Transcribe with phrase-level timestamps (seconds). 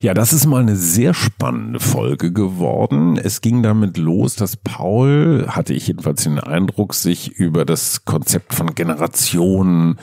[0.00, 3.16] Ja, das ist mal eine sehr spannende Folge geworden.
[3.16, 8.54] Es ging damit los, dass Paul, hatte ich jedenfalls den Eindruck, sich über das Konzept
[8.54, 9.98] von Generationen,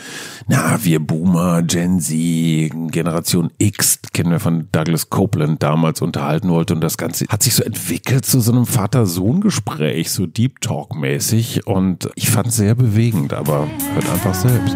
[0.49, 6.73] na, wir Boomer, Gen Z, Generation X, kennen wir von Douglas Copeland damals unterhalten wollte.
[6.73, 11.67] Und das Ganze hat sich so entwickelt zu so einem Vater-Sohn-Gespräch, so Deep Talk-mäßig.
[11.67, 14.75] Und ich fand es sehr bewegend, aber hört einfach selbst.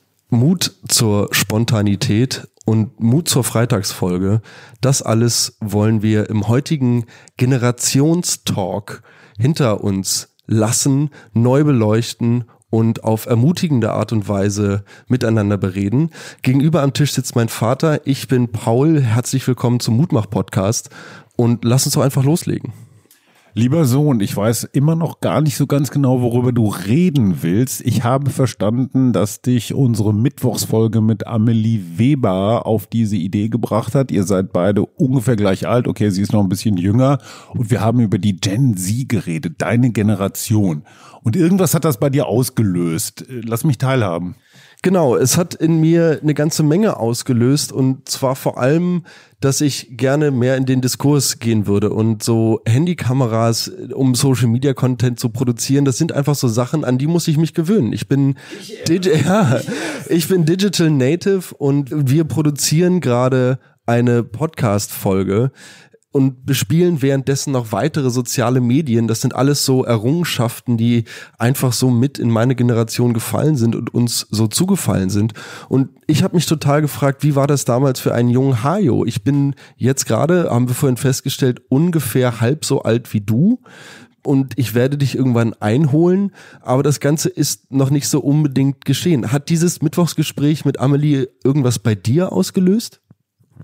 [0.31, 4.41] Mut zur Spontanität und Mut zur Freitagsfolge.
[4.79, 9.03] Das alles wollen wir im heutigen Generationstalk
[9.37, 16.11] hinter uns lassen, neu beleuchten und auf ermutigende Art und Weise miteinander bereden.
[16.43, 18.07] Gegenüber am Tisch sitzt mein Vater.
[18.07, 19.01] Ich bin Paul.
[19.01, 20.89] Herzlich willkommen zum Mutmach Podcast
[21.35, 22.71] und lass uns doch einfach loslegen.
[23.53, 27.81] Lieber Sohn, ich weiß immer noch gar nicht so ganz genau, worüber du reden willst.
[27.81, 34.09] Ich habe verstanden, dass dich unsere Mittwochsfolge mit Amelie Weber auf diese Idee gebracht hat.
[34.09, 35.89] Ihr seid beide ungefähr gleich alt.
[35.89, 37.17] Okay, sie ist noch ein bisschen jünger.
[37.53, 40.83] Und wir haben über die Gen Z geredet, deine Generation.
[41.21, 43.25] Und irgendwas hat das bei dir ausgelöst.
[43.27, 44.35] Lass mich teilhaben.
[44.83, 49.03] Genau, es hat in mir eine ganze Menge ausgelöst und zwar vor allem,
[49.39, 54.73] dass ich gerne mehr in den Diskurs gehen würde und so Handykameras, um Social Media
[54.73, 57.93] Content zu produzieren, das sind einfach so Sachen, an die muss ich mich gewöhnen.
[57.93, 58.37] Ich bin,
[58.89, 59.59] ich, ja,
[60.09, 65.51] ich bin Digital Native und wir produzieren gerade eine Podcast-Folge,
[66.11, 69.07] und bespielen währenddessen noch weitere soziale Medien.
[69.07, 71.05] Das sind alles so Errungenschaften, die
[71.37, 75.33] einfach so mit in meine Generation gefallen sind und uns so zugefallen sind.
[75.69, 79.05] Und ich habe mich total gefragt, wie war das damals für einen jungen Hajo?
[79.05, 83.59] Ich bin jetzt gerade, haben wir vorhin festgestellt, ungefähr halb so alt wie du
[84.23, 89.31] und ich werde dich irgendwann einholen, aber das Ganze ist noch nicht so unbedingt geschehen.
[89.31, 93.01] Hat dieses Mittwochsgespräch mit Amelie irgendwas bei dir ausgelöst?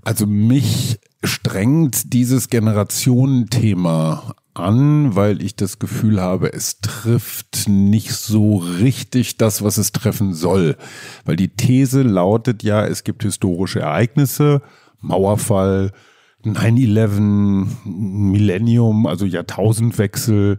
[0.04, 8.56] Also mich strengt dieses Generationenthema an, weil ich das Gefühl habe, es trifft nicht so
[8.56, 10.76] richtig das, was es treffen soll.
[11.24, 14.62] Weil die These lautet ja, es gibt historische Ereignisse,
[15.00, 15.92] Mauerfall,
[16.44, 20.58] 9-11, Millennium, also Jahrtausendwechsel,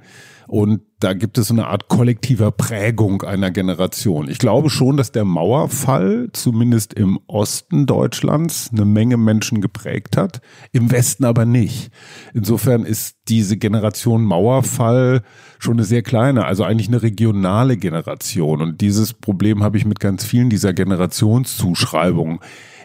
[0.49, 4.27] und da gibt es so eine Art kollektiver Prägung einer Generation.
[4.29, 10.41] Ich glaube schon, dass der Mauerfall zumindest im Osten Deutschlands eine Menge Menschen geprägt hat,
[10.71, 11.91] im Westen aber nicht.
[12.33, 15.21] Insofern ist diese Generation Mauerfall
[15.59, 18.61] schon eine sehr kleine, also eigentlich eine regionale Generation.
[18.61, 22.39] Und dieses Problem habe ich mit ganz vielen dieser Generationszuschreibungen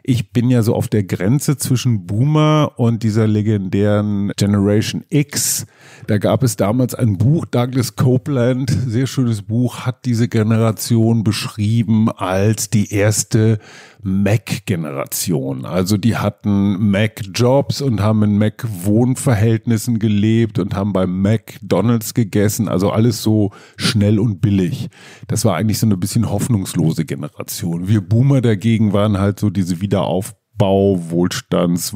[0.06, 5.64] ich bin ja so auf der Grenze zwischen Boomer und dieser legendären Generation X.
[6.06, 12.10] Da gab es damals ein Buch, Douglas Copeland, sehr schönes Buch, hat diese Generation beschrieben
[12.10, 13.58] als die erste
[14.04, 15.64] Mac-Generation.
[15.64, 22.68] Also die hatten Mac-Jobs und haben in Mac-Wohnverhältnissen gelebt und haben bei McDonalds gegessen.
[22.68, 24.88] Also alles so schnell und billig.
[25.26, 27.88] Das war eigentlich so eine bisschen hoffnungslose Generation.
[27.88, 31.94] Wir Boomer dagegen waren halt so diese Wiederaufbau, Wohlstands,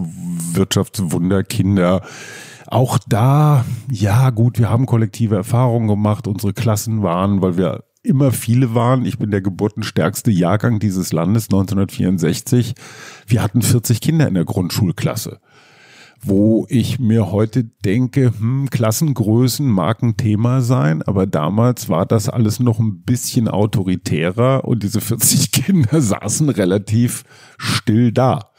[0.54, 2.00] Wirtschaftswunderkinder.
[2.68, 6.26] Auch da, ja gut, wir haben kollektive Erfahrungen gemacht.
[6.26, 9.04] Unsere Klassen waren, weil wir immer viele waren.
[9.04, 12.74] Ich bin der geburtenstärkste Jahrgang dieses Landes 1964.
[13.26, 15.40] Wir hatten 40 Kinder in der Grundschulklasse.
[16.20, 22.28] Wo ich mir heute denke, hm, Klassengrößen mag ein Thema sein, aber damals war das
[22.28, 27.22] alles noch ein bisschen autoritärer und diese 40 Kinder saßen relativ
[27.56, 28.50] still da.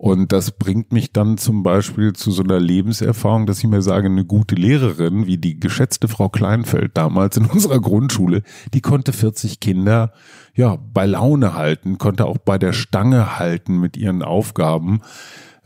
[0.00, 4.06] Und das bringt mich dann zum Beispiel zu so einer Lebenserfahrung, dass ich mir sage,
[4.06, 9.58] eine gute Lehrerin, wie die geschätzte Frau Kleinfeld damals in unserer Grundschule, die konnte 40
[9.58, 10.12] Kinder
[10.54, 15.00] ja bei Laune halten, konnte auch bei der Stange halten mit ihren Aufgaben.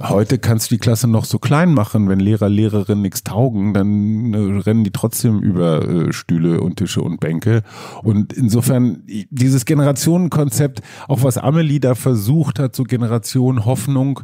[0.00, 4.34] Heute kannst du die Klasse noch so klein machen, wenn Lehrer, Lehrerinnen nichts taugen, dann
[4.34, 7.62] äh, rennen die trotzdem über äh, Stühle und Tische und Bänke.
[8.02, 14.20] Und insofern dieses Generationenkonzept, auch was Amelie da versucht hat, so Generation Hoffnung,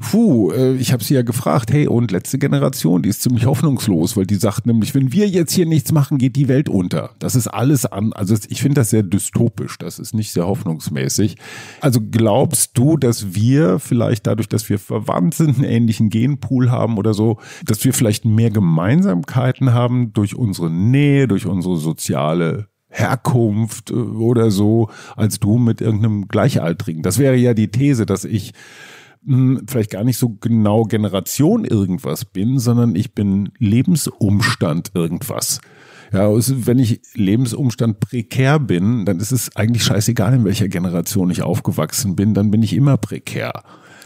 [0.00, 4.16] puh, äh, ich habe sie ja gefragt, hey, und letzte Generation, die ist ziemlich hoffnungslos,
[4.16, 7.10] weil die sagt nämlich, wenn wir jetzt hier nichts machen, geht die Welt unter.
[7.18, 11.36] Das ist alles an, also ich finde das sehr dystopisch, das ist nicht sehr hoffnungsmäßig.
[11.80, 16.98] Also glaubst du, dass wir vielleicht dadurch, dass wir verwandt sind, einen ähnlichen Genpool haben
[16.98, 23.90] oder so, dass wir vielleicht mehr Gemeinsamkeiten haben durch unsere Nähe, durch unsere soziale Herkunft
[23.90, 27.02] äh, oder so, als du mit irgendeinem Gleichaltrigen.
[27.02, 28.52] Das wäre ja die These, dass ich
[29.26, 35.60] hm, vielleicht gar nicht so genau Generation irgendwas bin, sondern ich bin Lebensumstand irgendwas.
[36.12, 41.42] Ja, wenn ich Lebensumstand prekär bin, dann ist es eigentlich scheißegal, in welcher Generation ich
[41.42, 43.64] aufgewachsen bin, dann bin ich immer prekär.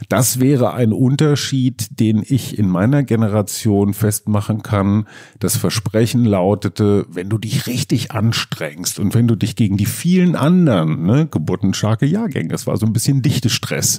[0.08, 5.06] Das wäre ein Unterschied, den ich in meiner Generation festmachen kann.
[5.38, 10.36] Das Versprechen lautete, wenn du dich richtig anstrengst und wenn du dich gegen die vielen
[10.36, 13.98] anderen, ne, geburtenstarke Jahrgänge, das war so ein bisschen dichte Stress,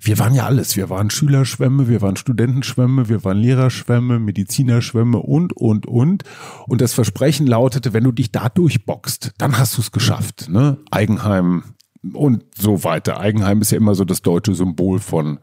[0.00, 0.76] wir waren ja alles.
[0.76, 6.24] Wir waren Schülerschwämme, wir waren Studentenschwämme, wir waren Lehrerschwämme, Medizinerschwämme und, und, und.
[6.66, 10.48] Und das Versprechen lautete, wenn du dich da durchboxt, dann hast du es geschafft.
[10.48, 10.78] Ne?
[10.90, 11.64] Eigenheim,
[12.12, 13.20] und so weiter.
[13.20, 15.38] Eigenheim ist ja immer so das deutsche Symbol von,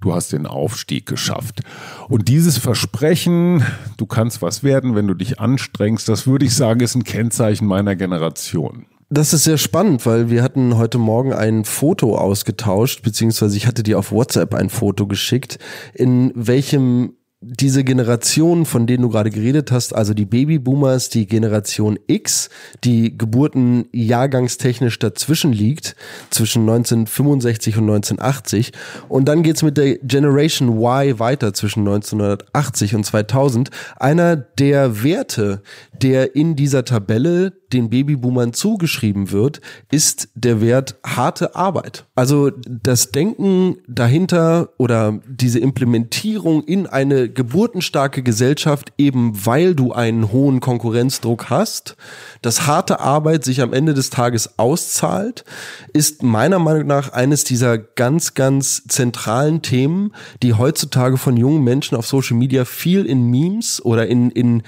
[0.00, 1.60] du hast den Aufstieg geschafft.
[2.08, 3.64] Und dieses Versprechen,
[3.96, 7.66] du kannst was werden, wenn du dich anstrengst, das würde ich sagen, ist ein Kennzeichen
[7.66, 8.86] meiner Generation.
[9.10, 13.82] Das ist sehr spannend, weil wir hatten heute Morgen ein Foto ausgetauscht, beziehungsweise ich hatte
[13.82, 15.58] dir auf WhatsApp ein Foto geschickt,
[15.94, 21.96] in welchem diese Generation, von denen du gerade geredet hast, also die Babyboomers, die Generation
[22.08, 22.50] X,
[22.82, 25.94] die Geburten jahrgangstechnisch dazwischen liegt,
[26.30, 28.72] zwischen 1965 und 1980.
[29.08, 33.70] Und dann geht's mit der Generation Y weiter zwischen 1980 und 2000.
[33.96, 35.62] Einer der Werte,
[35.92, 42.06] der in dieser Tabelle den Babyboomern zugeschrieben wird, ist der Wert harte Arbeit.
[42.14, 50.32] Also das Denken dahinter oder diese Implementierung in eine geburtenstarke Gesellschaft, eben weil du einen
[50.32, 51.96] hohen Konkurrenzdruck hast,
[52.42, 55.44] dass harte Arbeit sich am Ende des Tages auszahlt,
[55.92, 61.96] ist meiner Meinung nach eines dieser ganz, ganz zentralen Themen, die heutzutage von jungen Menschen
[61.96, 64.62] auf Social Media viel in Memes oder in, in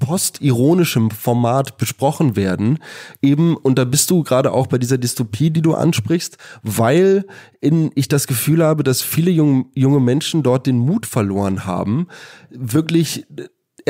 [0.00, 2.78] postironischem Format besprochen werden.
[3.22, 7.24] Eben, und da bist du gerade auch bei dieser Dystopie, die du ansprichst, weil
[7.60, 12.08] in, ich das Gefühl habe, dass viele junge, junge Menschen dort den Mut verloren haben,
[12.50, 13.26] wirklich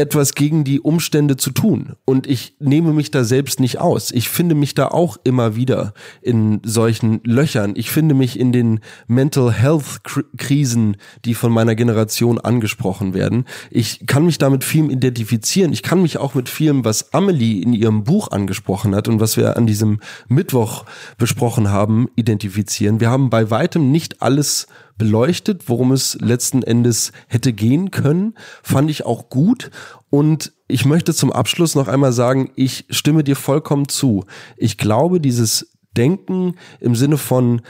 [0.01, 1.95] etwas gegen die Umstände zu tun.
[2.05, 4.11] Und ich nehme mich da selbst nicht aus.
[4.11, 5.93] Ich finde mich da auch immer wieder
[6.23, 7.75] in solchen Löchern.
[7.77, 10.01] Ich finde mich in den Mental Health
[10.37, 13.45] Krisen, die von meiner Generation angesprochen werden.
[13.71, 15.73] Ich kann mich damit vielem identifizieren.
[15.73, 19.37] Ich kann mich auch mit vielem, was Amelie in ihrem Buch angesprochen hat und was
[19.37, 20.85] wir an diesem Mittwoch
[21.19, 23.01] besprochen haben, identifizieren.
[23.01, 24.67] Wir haben bei weitem nicht alles
[24.99, 28.35] beleuchtet, worum es letzten Endes hätte gehen können.
[28.63, 29.71] Fand ich auch gut.
[30.11, 34.25] Und ich möchte zum Abschluss noch einmal sagen, ich stimme dir vollkommen zu.
[34.57, 37.63] Ich glaube, dieses Denken im Sinne von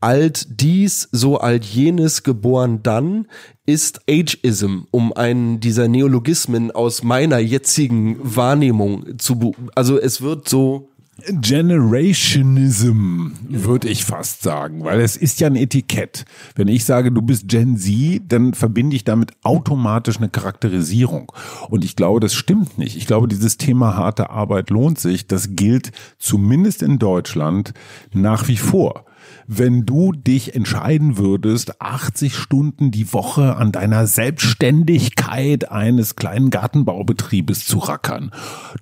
[0.00, 3.26] alt dies, so alt jenes, geboren dann,
[3.66, 10.89] ist Ageism, um einen dieser Neologismen aus meiner jetzigen Wahrnehmung zu, also es wird so
[11.40, 16.24] Generationism, würde ich fast sagen, weil es ist ja ein Etikett.
[16.54, 21.32] Wenn ich sage, du bist Gen Z, dann verbinde ich damit automatisch eine Charakterisierung.
[21.68, 22.96] Und ich glaube, das stimmt nicht.
[22.96, 25.26] Ich glaube, dieses Thema harte Arbeit lohnt sich.
[25.26, 27.72] Das gilt zumindest in Deutschland
[28.12, 29.04] nach wie vor
[29.46, 37.66] wenn du dich entscheiden würdest, 80 Stunden die Woche an deiner Selbstständigkeit eines kleinen Gartenbaubetriebes
[37.66, 38.30] zu rackern.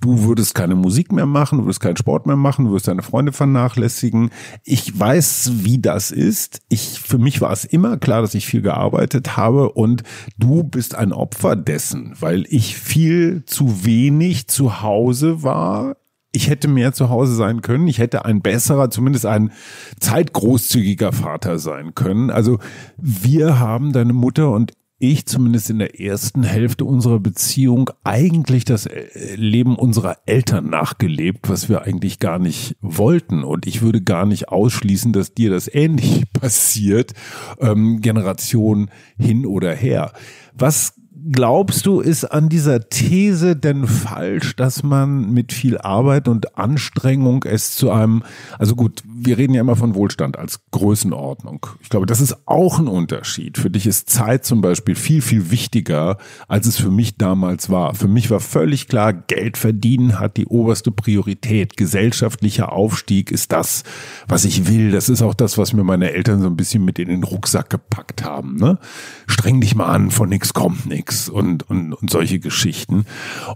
[0.01, 3.03] Du würdest keine Musik mehr machen, du würdest keinen Sport mehr machen, du würdest deine
[3.03, 4.31] Freunde vernachlässigen.
[4.65, 6.61] Ich weiß, wie das ist.
[6.69, 10.03] Ich, für mich war es immer klar, dass ich viel gearbeitet habe und
[10.39, 15.97] du bist ein Opfer dessen, weil ich viel zu wenig zu Hause war
[16.33, 17.89] ich hätte mehr zu Hause sein können.
[17.89, 19.53] Ich hätte ein besserer, zumindest ein
[19.99, 22.31] zeitgroßzügiger Vater sein können.
[22.31, 22.59] Also
[22.97, 28.87] wir haben deine Mutter und ich zumindest in der ersten Hälfte unserer Beziehung eigentlich das
[28.87, 33.45] äh, Leben unserer Eltern nachgelebt, was wir eigentlich gar nicht wollten.
[33.45, 37.13] Und ich würde gar nicht ausschließen, dass dir das ähnlich passiert,
[37.61, 40.13] ähm, Generation hin oder her.
[40.53, 40.95] Was
[41.31, 47.45] glaubst du, ist an dieser These denn falsch, dass man mit viel Arbeit und Anstrengung
[47.45, 48.23] es zu einem,
[48.59, 51.67] also gut, wir reden ja immer von Wohlstand als Größenordnung.
[51.83, 53.59] Ich glaube, das ist auch ein Unterschied.
[53.59, 57.95] Für dich ist Zeit zum Beispiel viel, viel wichtiger, als es für mich damals war.
[57.95, 61.77] Für mich war völlig klar, Geld verdienen hat die oberste Priorität.
[61.77, 63.85] Gesellschaftlicher Aufstieg ist das,
[64.27, 64.91] was ich will.
[64.91, 67.71] Das ist auch das, was mir meine Eltern so ein bisschen mit in den Rucksack
[67.71, 68.57] gepackt haben.
[68.57, 68.79] Ne?
[69.27, 70.87] Streng dich mal an, von nix kommt
[71.29, 73.07] und, und, und solche Geschichten.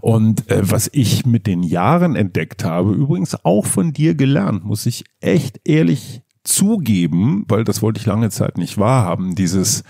[0.01, 4.85] Und äh, was ich mit den Jahren entdeckt habe, übrigens auch von dir gelernt, muss
[4.85, 9.83] ich echt ehrlich zugeben, weil das wollte ich lange Zeit nicht wahrhaben, dieses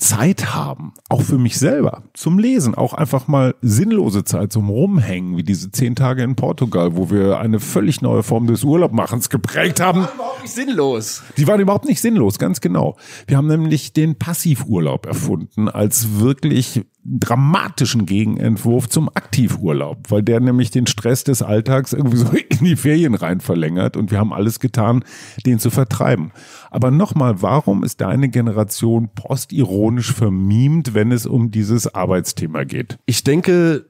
[0.00, 5.36] Zeit haben, auch für mich selber, zum Lesen, auch einfach mal sinnlose Zeit zum Rumhängen,
[5.36, 9.78] wie diese zehn Tage in Portugal, wo wir eine völlig neue Form des Urlaubmachens geprägt
[9.78, 10.00] haben.
[10.00, 11.22] Die waren überhaupt nicht sinnlos.
[11.36, 12.96] Die waren überhaupt nicht sinnlos, ganz genau.
[13.26, 20.70] Wir haben nämlich den Passivurlaub erfunden als wirklich dramatischen Gegenentwurf zum Aktivurlaub, weil der nämlich
[20.70, 24.60] den Stress des Alltags irgendwie so in die Ferien rein verlängert und wir haben alles
[24.60, 25.04] getan,
[25.46, 26.32] den zu vertreiben.
[26.70, 32.98] Aber nochmal, warum ist deine Generation postironisch vermiemt, wenn es um dieses Arbeitsthema geht?
[33.06, 33.86] Ich denke,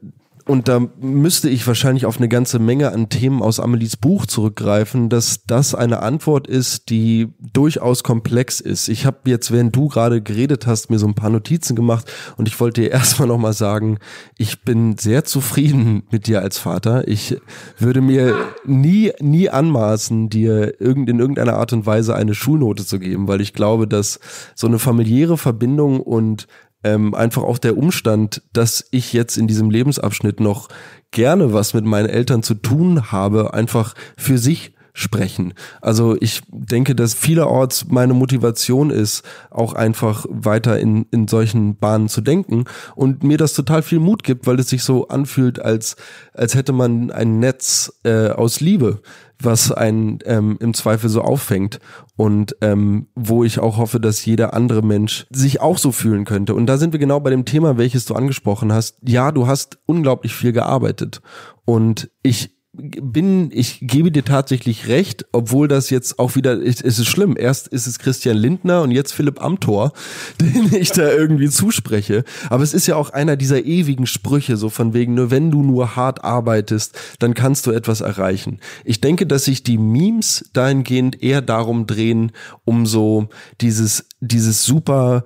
[0.46, 5.08] und da müsste ich wahrscheinlich auf eine ganze Menge an Themen aus Amelies Buch zurückgreifen,
[5.08, 8.88] dass das eine Antwort ist, die durchaus komplex ist.
[8.88, 12.48] Ich habe jetzt, während du gerade geredet hast, mir so ein paar Notizen gemacht und
[12.48, 13.98] ich wollte dir erstmal nochmal sagen,
[14.38, 17.06] ich bin sehr zufrieden mit dir als Vater.
[17.08, 17.36] Ich
[17.78, 23.28] würde mir nie, nie anmaßen, dir in irgendeiner Art und Weise eine Schulnote zu geben,
[23.28, 24.20] weil ich glaube, dass
[24.54, 26.46] so eine familiäre Verbindung und
[26.84, 30.68] ähm, einfach auch der Umstand, dass ich jetzt in diesem Lebensabschnitt noch
[31.10, 35.54] gerne was mit meinen Eltern zu tun habe, einfach für sich sprechen.
[35.80, 42.08] Also ich denke, dass vielerorts meine Motivation ist, auch einfach weiter in, in solchen Bahnen
[42.08, 45.96] zu denken und mir das total viel Mut gibt, weil es sich so anfühlt, als,
[46.34, 49.00] als hätte man ein Netz äh, aus Liebe,
[49.40, 51.80] was einen ähm, im Zweifel so auffängt
[52.16, 56.54] und ähm, wo ich auch hoffe, dass jeder andere Mensch sich auch so fühlen könnte.
[56.54, 58.98] Und da sind wir genau bei dem Thema, welches du angesprochen hast.
[59.06, 61.20] Ja, du hast unglaublich viel gearbeitet
[61.64, 67.06] und ich bin, ich gebe dir tatsächlich recht, obwohl das jetzt auch wieder, es ist
[67.06, 67.36] schlimm.
[67.38, 69.92] Erst ist es Christian Lindner und jetzt Philipp Amthor,
[70.40, 72.24] den ich da irgendwie zuspreche.
[72.48, 75.62] Aber es ist ja auch einer dieser ewigen Sprüche, so von wegen, nur wenn du
[75.62, 78.60] nur hart arbeitest, dann kannst du etwas erreichen.
[78.84, 82.32] Ich denke, dass sich die Memes dahingehend eher darum drehen,
[82.64, 83.28] um so
[83.60, 85.24] dieses, dieses super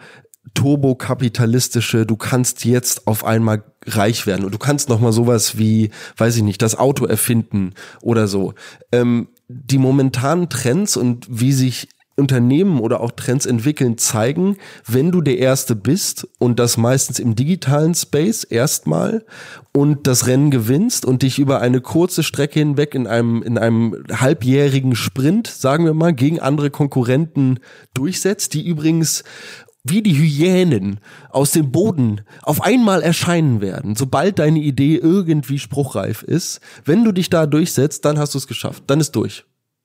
[0.53, 5.91] turbokapitalistische, du kannst jetzt auf einmal reich werden und du kannst noch mal sowas wie,
[6.17, 8.55] weiß ich nicht, das Auto erfinden oder so.
[8.93, 15.21] Ähm, die momentanen Trends und wie sich Unternehmen oder auch Trends entwickeln, zeigen, wenn du
[15.21, 19.25] der Erste bist und das meistens im digitalen Space erstmal
[19.73, 24.05] und das Rennen gewinnst und dich über eine kurze Strecke hinweg in einem, in einem
[24.13, 27.59] halbjährigen Sprint, sagen wir mal, gegen andere Konkurrenten
[27.95, 29.25] durchsetzt, die übrigens
[29.85, 30.99] wie die Hyänen
[31.31, 36.61] aus dem Boden auf einmal erscheinen werden, sobald deine Idee irgendwie spruchreif ist.
[36.85, 38.85] Wenn du dich da durchsetzt, dann hast du es geschafft.
[38.87, 39.45] Dann ist durch.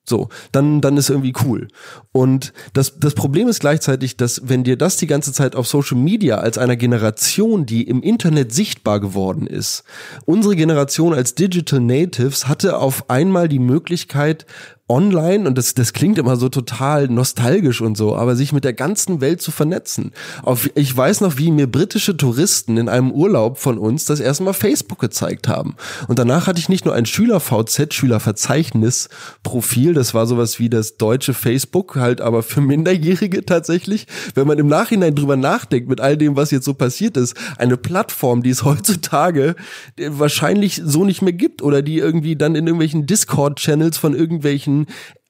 [0.09, 1.67] So, dann, dann ist irgendwie cool.
[2.11, 5.97] Und das, das Problem ist gleichzeitig, dass wenn dir das die ganze Zeit auf Social
[5.97, 9.83] Media als einer Generation, die im Internet sichtbar geworden ist,
[10.25, 14.47] unsere Generation als Digital Natives hatte auf einmal die Möglichkeit,
[14.89, 18.73] online, und das, das klingt immer so total nostalgisch und so, aber sich mit der
[18.73, 20.11] ganzen Welt zu vernetzen.
[20.41, 24.43] Auf, ich weiß noch, wie mir britische Touristen in einem Urlaub von uns das erste
[24.43, 25.75] Mal Facebook gezeigt haben.
[26.07, 31.35] Und danach hatte ich nicht nur ein Schüler-VZ, Schülerverzeichnis-Profil, das war sowas wie das deutsche
[31.35, 34.07] Facebook, halt aber für Minderjährige tatsächlich.
[34.33, 37.77] Wenn man im Nachhinein drüber nachdenkt, mit all dem, was jetzt so passiert ist, eine
[37.77, 39.55] Plattform, die es heutzutage
[39.97, 44.78] wahrscheinlich so nicht mehr gibt oder die irgendwie dann in irgendwelchen Discord-Channels von irgendwelchen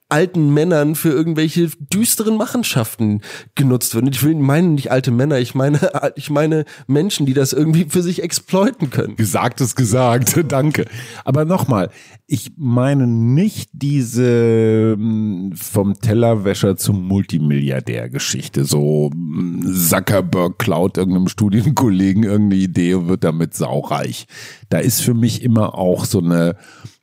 [0.09, 3.21] alten Männern für irgendwelche düsteren Machenschaften
[3.53, 4.05] genutzt wird.
[4.05, 5.79] Und ich will meine nicht alte Männer, ich meine,
[6.15, 9.15] ich meine Menschen, die das irgendwie für sich exploiten können.
[9.15, 10.85] Gesagt ist gesagt, danke.
[11.25, 11.91] Aber nochmal,
[12.25, 18.65] ich meine nicht diese hm, vom Tellerwäscher zum Multimilliardär Geschichte.
[18.65, 24.25] So hm, Zuckerberg klaut irgendeinem Studienkollegen irgendeine Idee und wird damit saureich.
[24.69, 26.55] Da ist für mich immer auch so eine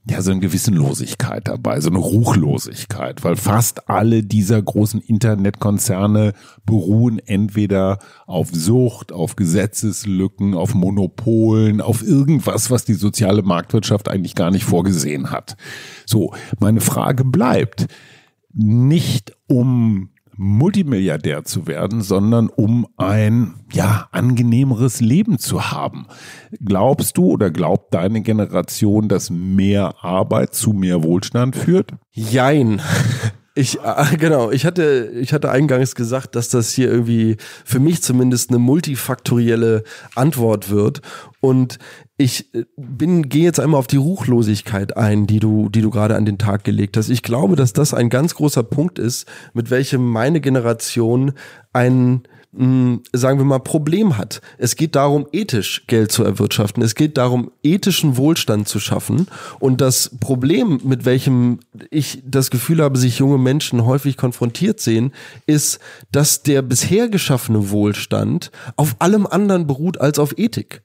[0.09, 6.33] ja, so eine Gewissenlosigkeit dabei, so eine Ruchlosigkeit, weil fast alle dieser großen Internetkonzerne
[6.65, 14.37] beruhen entweder auf Sucht, auf Gesetzeslücken, auf Monopolen, auf irgendwas, was die soziale Marktwirtschaft eigentlich
[14.37, 15.57] gar nicht vorgesehen hat.
[16.05, 17.89] So, meine Frage bleibt,
[18.53, 26.07] nicht um Multimilliardär zu werden, sondern um ein ja angenehmeres Leben zu haben.
[26.65, 31.93] Glaubst du oder glaubt deine Generation, dass mehr Arbeit zu mehr Wohlstand führt?
[32.13, 32.81] Jein.
[33.59, 38.03] Ich, äh, genau, ich hatte, ich hatte eingangs gesagt, dass das hier irgendwie für mich
[38.03, 39.83] zumindest eine multifaktorielle
[40.15, 41.01] Antwort wird.
[41.41, 41.79] Und
[42.17, 46.17] ich äh, bin, gehe jetzt einmal auf die Ruchlosigkeit ein, die du, die du gerade
[46.17, 47.09] an den Tag gelegt hast.
[47.09, 51.33] Ich glaube, dass das ein ganz großer Punkt ist, mit welchem meine Generation
[51.73, 52.23] einen
[52.57, 54.41] mh, sagen wir mal, Problem hat.
[54.59, 56.83] Es geht darum, ethisch Geld zu erwirtschaften.
[56.83, 59.27] Es geht darum, ethischen Wohlstand zu schaffen.
[59.59, 65.13] Und das Problem, mit welchem ich das Gefühl habe, sich junge Menschen häufig konfrontiert sehen,
[65.47, 65.81] ist,
[66.13, 70.83] dass der bisher geschaffene Wohlstand auf allem anderen beruht als auf Ethik.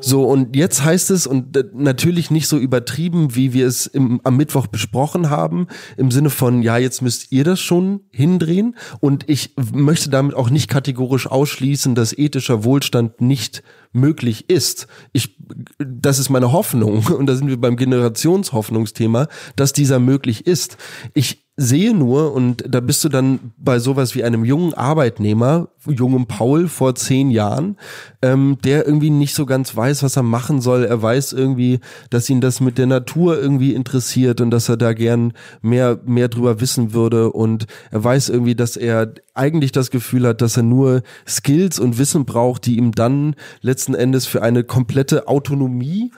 [0.00, 4.36] So, und jetzt heißt es, und natürlich nicht so übertrieben, wie wir es im, am
[4.36, 8.76] Mittwoch besprochen haben, im Sinne von, ja, jetzt müsst ihr das schon hindrehen.
[9.00, 13.62] Und ich möchte damit auch nicht kategorisch ausschließen, dass ethischer Wohlstand nicht
[13.92, 14.86] möglich ist.
[15.12, 15.36] Ich,
[15.78, 20.76] das ist meine Hoffnung, und da sind wir beim Generationshoffnungsthema, dass dieser möglich ist.
[21.14, 26.26] Ich sehe nur, und da bist du dann bei sowas wie einem jungen Arbeitnehmer, jungen
[26.26, 27.76] Paul vor zehn Jahren,
[28.20, 30.84] ähm, der irgendwie nicht so ganz weiß, was er machen soll.
[30.84, 34.92] Er weiß irgendwie, dass ihn das mit der Natur irgendwie interessiert und dass er da
[34.92, 35.32] gern
[35.62, 37.32] mehr, mehr drüber wissen würde.
[37.32, 41.96] Und er weiß irgendwie, dass er eigentlich das Gefühl hat, dass er nur Skills und
[41.96, 46.10] Wissen braucht, die ihm dann letzten Endes für eine komplette Autonomie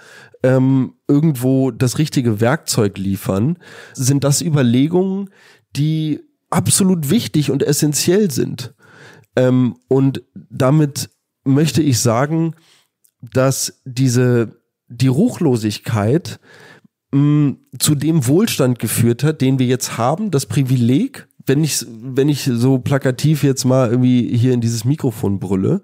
[0.43, 3.59] ähm, irgendwo das richtige Werkzeug liefern,
[3.95, 5.31] sind das Überlegungen,
[5.77, 8.75] die absolut wichtig und essentiell sind.
[9.37, 11.11] Ähm, und damit
[11.45, 12.55] möchte ich sagen,
[13.21, 16.39] dass diese, die Ruchlosigkeit
[17.13, 22.29] mh, zu dem Wohlstand geführt hat, den wir jetzt haben, das Privileg, wenn ich, wenn
[22.29, 25.83] ich so plakativ jetzt mal irgendwie hier in dieses Mikrofon brülle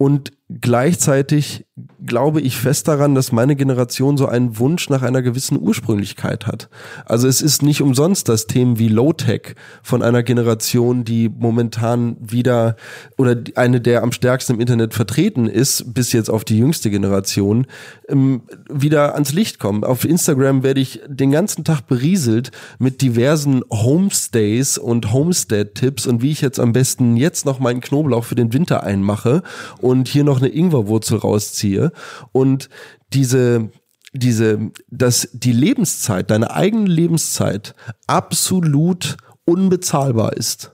[0.00, 1.66] und gleichzeitig
[2.04, 6.68] glaube ich fest daran, dass meine Generation so einen Wunsch nach einer gewissen Ursprünglichkeit hat.
[7.04, 12.76] Also es ist nicht umsonst, dass Themen wie Low-Tech von einer Generation, die momentan wieder
[13.18, 17.66] oder eine der am stärksten im Internet vertreten ist, bis jetzt auf die jüngste Generation,
[18.08, 19.84] ähm, wieder ans Licht kommen.
[19.84, 26.30] Auf Instagram werde ich den ganzen Tag berieselt mit diversen Homestays und Homestead-Tipps und wie
[26.30, 29.42] ich jetzt am besten jetzt noch meinen Knoblauch für den Winter einmache
[29.80, 31.92] und hier noch eine Ingwerwurzel rausziehe
[32.32, 32.68] und
[33.12, 33.70] diese
[34.12, 37.74] diese, dass die Lebenszeit, deine eigene Lebenszeit
[38.06, 40.72] absolut unbezahlbar ist,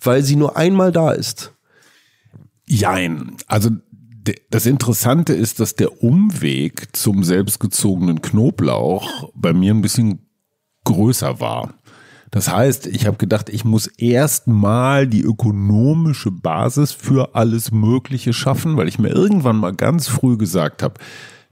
[0.00, 1.52] weil sie nur einmal da ist.
[2.66, 3.36] Jein.
[3.46, 3.70] Also
[4.50, 10.26] das Interessante ist, dass der Umweg zum selbstgezogenen Knoblauch bei mir ein bisschen
[10.84, 11.74] größer war.
[12.34, 18.76] Das heißt, ich habe gedacht, ich muss erstmal die ökonomische Basis für alles Mögliche schaffen,
[18.76, 20.94] weil ich mir irgendwann mal ganz früh gesagt habe,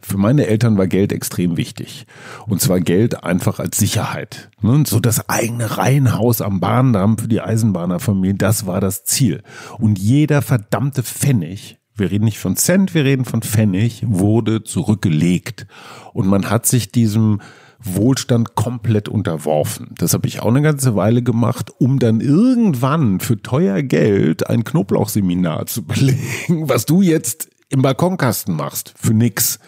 [0.00, 2.04] für meine Eltern war Geld extrem wichtig.
[2.48, 4.50] Und zwar Geld einfach als Sicherheit.
[4.60, 4.82] Ne?
[4.84, 9.44] So das eigene Reihenhaus am Bahndamm für die Eisenbahnerfamilie, das war das Ziel.
[9.78, 15.68] Und jeder verdammte Pfennig, wir reden nicht von Cent, wir reden von Pfennig, wurde zurückgelegt.
[16.12, 17.40] Und man hat sich diesem
[17.84, 19.94] Wohlstand komplett unterworfen.
[19.98, 24.64] Das habe ich auch eine ganze Weile gemacht, um dann irgendwann für teuer Geld ein
[24.64, 29.58] Knoblauchseminar zu belegen, was du jetzt im Balkonkasten machst, für nix.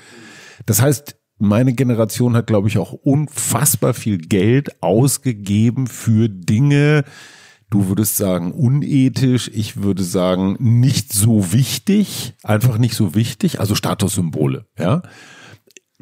[0.66, 7.04] Das heißt, meine Generation hat, glaube ich, auch unfassbar viel Geld ausgegeben für Dinge,
[7.70, 13.74] Du würdest sagen unethisch, ich würde sagen nicht so wichtig, einfach nicht so wichtig, also
[13.74, 15.02] Statussymbole, ja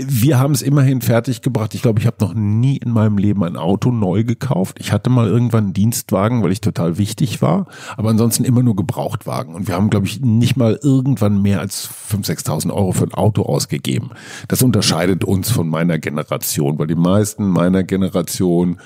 [0.07, 1.75] wir haben es immerhin fertiggebracht.
[1.75, 4.79] Ich glaube, ich habe noch nie in meinem Leben ein Auto neu gekauft.
[4.81, 8.77] Ich hatte mal irgendwann einen Dienstwagen, weil ich total wichtig war, aber ansonsten immer nur
[8.77, 9.55] Gebrauchtwagen.
[9.55, 13.15] Und wir haben, glaube ich, nicht mal irgendwann mehr als 5.000, 6.000 Euro für ein
[13.15, 14.11] Auto ausgegeben.
[14.49, 18.79] Das unterscheidet uns von meiner Generation, weil die meisten meiner Generation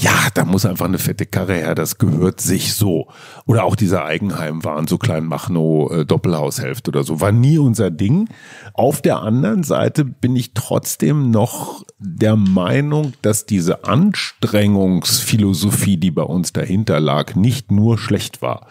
[0.00, 3.08] ja, da muss einfach eine fette Karre her, das gehört sich so.
[3.46, 8.28] Oder auch dieser Eigenheimwahn, so klein Machno äh, Doppelhaushälfte oder so, war nie unser Ding.
[8.74, 16.22] Auf der anderen Seite bin ich trotzdem noch der Meinung, dass diese Anstrengungsphilosophie, die bei
[16.22, 18.68] uns dahinter lag, nicht nur schlecht war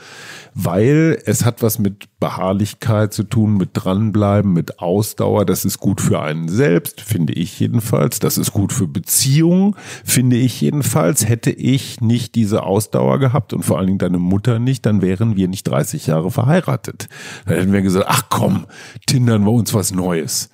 [0.59, 5.45] weil es hat was mit Beharrlichkeit zu tun, mit dranbleiben, mit Ausdauer.
[5.45, 8.17] Das ist gut für einen selbst, finde ich jedenfalls.
[8.17, 11.29] Das ist gut für Beziehungen, finde ich jedenfalls.
[11.29, 15.35] Hätte ich nicht diese Ausdauer gehabt und vor allen Dingen deine Mutter nicht, dann wären
[15.35, 17.07] wir nicht 30 Jahre verheiratet.
[17.45, 18.65] Dann hätten wir gesagt, ach komm,
[19.05, 20.49] tindern wir uns was Neues.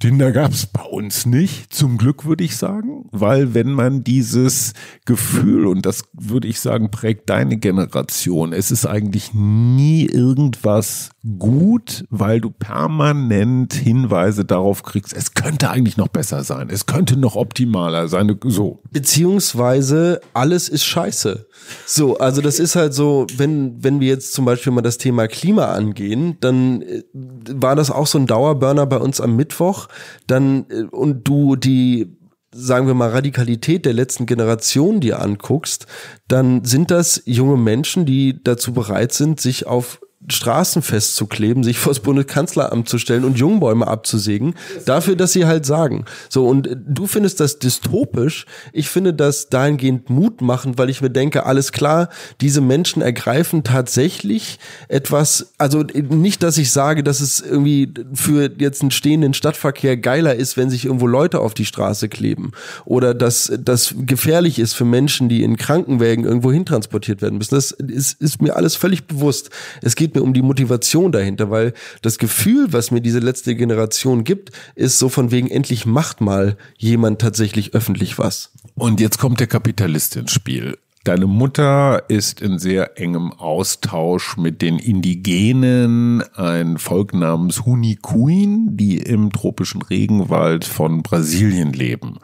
[0.00, 4.72] Tinder gab es bei uns nicht, zum Glück würde ich sagen, weil wenn man dieses
[5.04, 12.06] Gefühl, und das würde ich sagen, prägt deine Generation, es ist eigentlich nie irgendwas gut,
[12.08, 17.36] weil du permanent Hinweise darauf kriegst, es könnte eigentlich noch besser sein, es könnte noch
[17.36, 18.82] optimaler sein, so.
[18.90, 21.46] Beziehungsweise alles ist scheiße.
[21.84, 25.28] So, also das ist halt so, wenn, wenn wir jetzt zum Beispiel mal das Thema
[25.28, 29.88] Klima angehen, dann äh, war das auch so ein Dauerburner bei uns am Mittwoch,
[30.26, 32.16] dann, äh, und du die
[32.52, 35.86] sagen wir mal, Radikalität der letzten Generation dir anguckst,
[36.26, 42.00] dann sind das junge Menschen, die dazu bereit sind, sich auf Straßen festzukleben, sich vors
[42.00, 44.54] Bundeskanzleramt zu stellen und Jungbäume abzusägen,
[44.84, 46.04] dafür, dass sie halt sagen.
[46.28, 48.44] So, und du findest das dystopisch.
[48.74, 52.10] Ich finde das dahingehend mutmachend, weil ich mir denke, alles klar,
[52.42, 58.82] diese Menschen ergreifen tatsächlich etwas, also nicht, dass ich sage, dass es irgendwie für jetzt
[58.82, 62.52] einen stehenden Stadtverkehr geiler ist, wenn sich irgendwo Leute auf die Straße kleben
[62.84, 67.54] oder dass das gefährlich ist für Menschen, die in Krankenwägen irgendwo hintransportiert werden müssen.
[67.54, 69.48] Das ist, ist mir alles völlig bewusst.
[69.80, 74.24] Es geht mir um die Motivation dahinter, weil das Gefühl, was mir diese letzte Generation
[74.24, 78.52] gibt, ist so von wegen endlich macht mal jemand tatsächlich öffentlich was.
[78.74, 80.76] Und jetzt kommt der Kapitalist ins Spiel.
[81.04, 88.98] Deine Mutter ist in sehr engem Austausch mit den Indigenen, ein Volk namens Hunikuin, die
[88.98, 92.18] im tropischen Regenwald von Brasilien leben.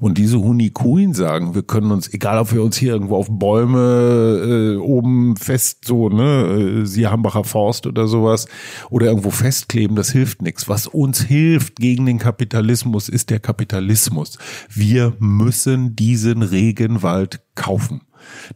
[0.00, 4.74] Und diese Hunikuin sagen, wir können uns, egal ob wir uns hier irgendwo auf Bäume
[4.74, 8.48] äh, oben fest, so, ne, äh, Siehambacher Forst oder sowas,
[8.90, 10.68] oder irgendwo festkleben, das hilft nichts.
[10.68, 14.36] Was uns hilft gegen den Kapitalismus, ist der Kapitalismus.
[14.68, 18.02] Wir müssen diesen Regenwald kaufen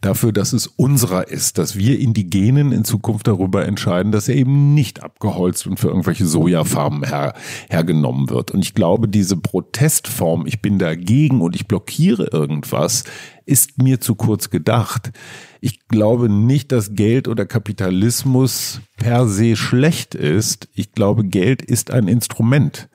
[0.01, 4.75] dafür, dass es unserer ist, dass wir Indigenen in Zukunft darüber entscheiden, dass er eben
[4.75, 7.35] nicht abgeholzt und für irgendwelche Sojafarmen her,
[7.69, 8.51] hergenommen wird.
[8.51, 13.05] Und ich glaube, diese Protestform, ich bin dagegen und ich blockiere irgendwas,
[13.47, 15.13] ist mir zu kurz gedacht.
[15.61, 20.69] Ich glaube nicht, dass Geld oder Kapitalismus per se schlecht ist.
[20.75, 22.89] Ich glaube, Geld ist ein Instrument.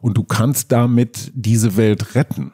[0.00, 2.52] Und du kannst damit diese Welt retten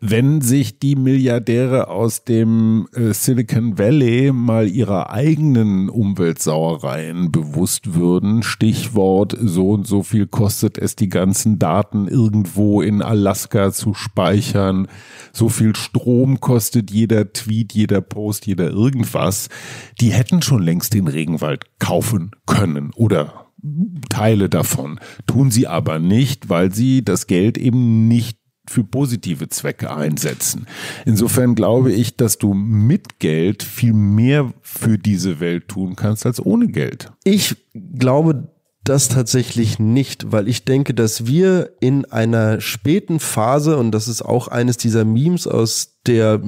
[0.00, 8.42] wenn sich die Milliardäre aus dem äh, Silicon Valley mal ihrer eigenen Umweltsauereien bewusst würden,
[8.42, 14.86] Stichwort so und so viel kostet es, die ganzen Daten irgendwo in Alaska zu speichern,
[15.32, 19.48] so viel Strom kostet jeder Tweet, jeder Post, jeder irgendwas,
[20.00, 23.48] die hätten schon längst den Regenwald kaufen können oder
[24.08, 25.00] Teile davon.
[25.26, 28.37] Tun sie aber nicht, weil sie das Geld eben nicht
[28.68, 30.66] für positive Zwecke einsetzen.
[31.04, 36.44] Insofern glaube ich, dass du mit Geld viel mehr für diese Welt tun kannst als
[36.44, 37.10] ohne Geld.
[37.24, 38.48] Ich glaube
[38.88, 44.22] das tatsächlich nicht, weil ich denke, dass wir in einer späten Phase, und das ist
[44.22, 46.40] auch eines dieser Memes aus der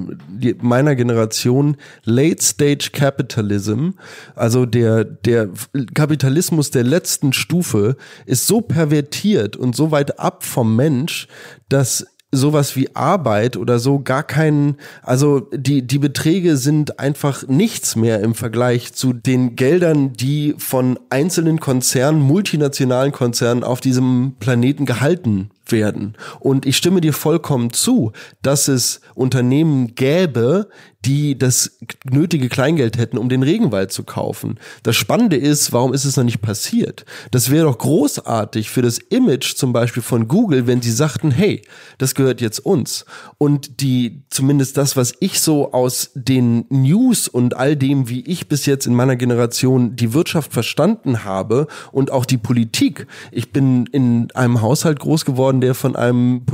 [0.62, 3.90] meiner Generation, Late Stage Capitalism,
[4.34, 5.50] also der, der
[5.92, 11.28] Kapitalismus der letzten Stufe, ist so pervertiert und so weit ab vom Mensch,
[11.68, 17.96] dass sowas wie Arbeit oder so gar keinen, also die, die Beträge sind einfach nichts
[17.96, 24.86] mehr im Vergleich zu den Geldern, die von einzelnen Konzernen, multinationalen Konzernen auf diesem Planeten
[24.86, 26.16] gehalten werden.
[26.38, 28.12] Und ich stimme dir vollkommen zu,
[28.42, 30.68] dass es Unternehmen gäbe,
[31.04, 34.58] die das nötige Kleingeld hätten, um den Regenwald zu kaufen.
[34.82, 37.06] Das Spannende ist, warum ist es noch nicht passiert?
[37.30, 41.62] Das wäre doch großartig für das Image zum Beispiel von Google, wenn sie sagten, hey,
[41.96, 43.06] das gehört jetzt uns.
[43.38, 48.48] Und die, zumindest das, was ich so aus den News und all dem, wie ich
[48.48, 53.06] bis jetzt in meiner Generation die Wirtschaft verstanden habe und auch die Politik.
[53.32, 56.44] Ich bin in einem Haushalt groß geworden, der von einem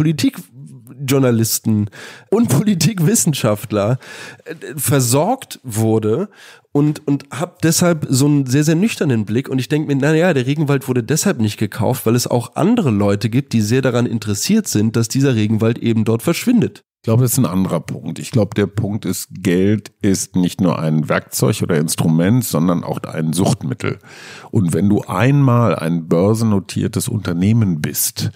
[0.96, 1.90] Politikjournalisten
[2.30, 3.98] und Politikwissenschaftler
[4.44, 6.28] äh, versorgt wurde
[6.72, 10.34] und, und habe deshalb so einen sehr, sehr nüchternen Blick und ich denke mir, naja,
[10.34, 14.06] der Regenwald wurde deshalb nicht gekauft, weil es auch andere Leute gibt, die sehr daran
[14.06, 16.84] interessiert sind, dass dieser Regenwald eben dort verschwindet.
[17.02, 18.18] Ich glaube, das ist ein anderer Punkt.
[18.18, 22.98] Ich glaube, der Punkt ist, Geld ist nicht nur ein Werkzeug oder Instrument, sondern auch
[23.04, 24.00] ein Suchtmittel.
[24.50, 28.32] Und wenn du einmal ein börsennotiertes Unternehmen bist,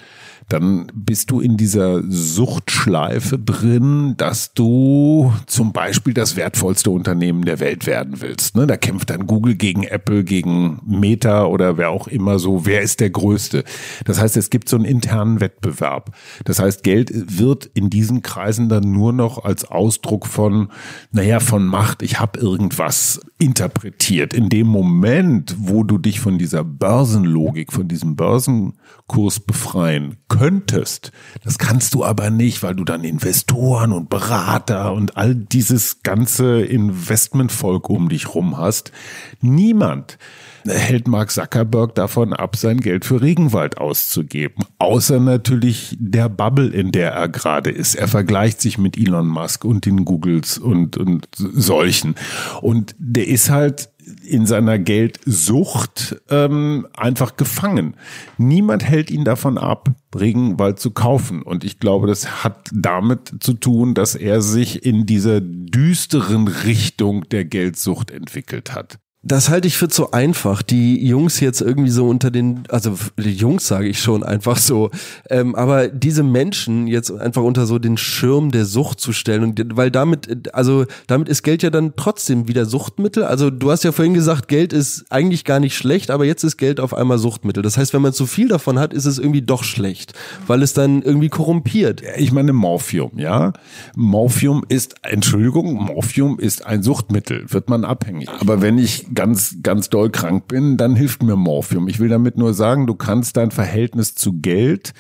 [0.52, 7.60] dann bist du in dieser Suchtschleife drin, dass du zum Beispiel das wertvollste Unternehmen der
[7.60, 8.56] Welt werden willst.
[8.56, 8.66] Ne?
[8.66, 12.66] Da kämpft dann Google gegen Apple, gegen Meta oder wer auch immer so.
[12.66, 13.64] Wer ist der Größte?
[14.04, 16.16] Das heißt, es gibt so einen internen Wettbewerb.
[16.44, 20.68] Das heißt, Geld wird in diesen Kreisen dann nur noch als Ausdruck von,
[21.12, 22.02] naja, von Macht.
[22.02, 24.35] Ich habe irgendwas interpretiert.
[24.35, 31.11] In dem Moment, wo du dich von dieser Börsenlogik, von diesem Börsenkurs befreien könntest.
[31.42, 36.61] Das kannst du aber nicht, weil du dann Investoren und Berater und all dieses ganze
[36.61, 38.92] Investmentvolk um dich rum hast.
[39.40, 40.18] Niemand
[40.66, 44.64] hält Mark Zuckerberg davon ab, sein Geld für Regenwald auszugeben.
[44.79, 47.94] Außer natürlich der Bubble, in der er gerade ist.
[47.94, 52.14] Er vergleicht sich mit Elon Musk und den Googles und, und solchen.
[52.61, 53.90] Und der ist halt
[54.25, 57.94] in seiner Geldsucht ähm, einfach gefangen.
[58.38, 61.42] Niemand hält ihn davon ab, Regenwald zu kaufen.
[61.42, 67.29] Und ich glaube, das hat damit zu tun, dass er sich in dieser düsteren Richtung
[67.29, 68.99] der Geldsucht entwickelt hat.
[69.22, 70.62] Das halte ich für zu einfach.
[70.62, 74.90] Die Jungs jetzt irgendwie so unter den, also die Jungs sage ich schon einfach so,
[75.28, 79.76] ähm, aber diese Menschen jetzt einfach unter so den Schirm der Sucht zu stellen und
[79.76, 83.24] weil damit, also damit ist Geld ja dann trotzdem wieder Suchtmittel.
[83.24, 86.56] Also du hast ja vorhin gesagt, Geld ist eigentlich gar nicht schlecht, aber jetzt ist
[86.56, 87.62] Geld auf einmal Suchtmittel.
[87.62, 90.14] Das heißt, wenn man zu viel davon hat, ist es irgendwie doch schlecht,
[90.46, 92.02] weil es dann irgendwie korrumpiert.
[92.16, 93.52] Ich meine Morphium, ja.
[93.94, 98.30] Morphium ist, Entschuldigung, Morphium ist ein Suchtmittel, wird man abhängig.
[98.40, 101.88] Aber wenn ich ganz, ganz doll krank bin, dann hilft mir Morphium.
[101.88, 104.92] Ich will damit nur sagen, du kannst dein Verhältnis zu Geld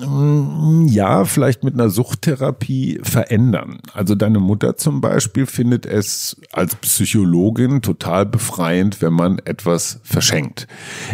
[0.00, 3.78] mm, ja, vielleicht mit einer Suchttherapie verändern.
[3.92, 10.66] Also deine Mutter zum Beispiel findet es als Psychologin total befreiend, wenn man etwas verschenkt.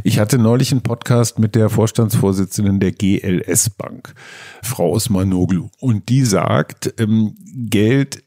[0.03, 4.15] Ich hatte neulich einen Podcast mit der Vorstandsvorsitzenden der GLS Bank,
[4.63, 8.25] Frau Osmanoglu, und die sagt, ähm, Geld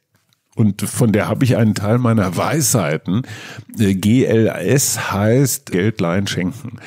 [0.58, 3.22] und von der habe ich einen Teil meiner Weisheiten.
[3.78, 6.80] Äh, GLS heißt Geldlein schenken.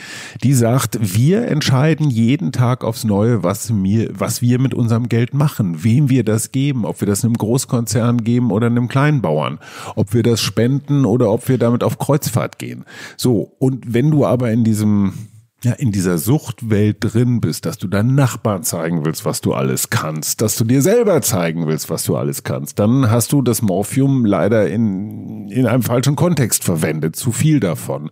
[0.42, 5.34] Die sagt, wir entscheiden jeden Tag aufs Neue, was, mir, was wir mit unserem Geld
[5.34, 9.60] machen, wem wir das geben, ob wir das einem Großkonzern geben oder einem Kleinbauern,
[9.94, 12.84] ob wir das spenden oder ob wir damit auf Kreuzfahrt gehen.
[13.16, 15.12] So, und wenn du aber in diesem
[15.62, 19.90] ja, in dieser Suchtwelt drin bist, dass du deinen Nachbarn zeigen willst, was du alles
[19.90, 23.60] kannst, dass du dir selber zeigen willst, was du alles kannst, dann hast du das
[23.60, 28.10] Morphium leider in, in einem falschen Kontext verwendet, zu viel davon.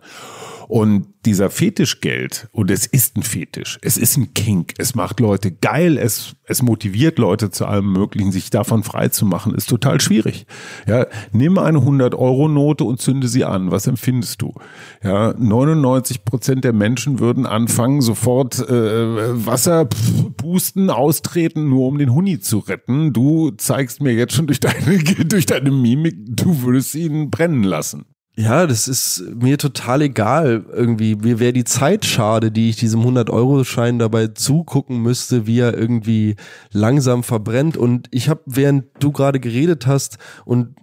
[0.69, 5.51] Und dieser Fetischgeld, und es ist ein Fetisch, es ist ein Kink, es macht Leute
[5.51, 9.99] geil, es, es motiviert Leute zu allem Möglichen, sich davon frei zu machen, ist total
[9.99, 10.45] schwierig.
[10.85, 13.71] Ja, nimm eine 100-Euro-Note und zünde sie an.
[13.71, 14.53] Was empfindest du?
[15.03, 19.85] Ja, 99 Prozent der Menschen würden anfangen, sofort äh, Wasser
[20.37, 23.11] pusten, austreten, nur um den Huni zu retten.
[23.11, 28.05] Du zeigst mir jetzt schon durch deine, durch deine Mimik, du würdest ihn brennen lassen.
[28.39, 31.15] Ja, das ist mir total egal irgendwie.
[31.15, 36.37] Mir wäre die Zeit schade, die ich diesem 100-Euro-Schein dabei zugucken müsste, wie er irgendwie
[36.71, 37.75] langsam verbrennt.
[37.75, 40.73] Und ich habe, während du gerade geredet hast und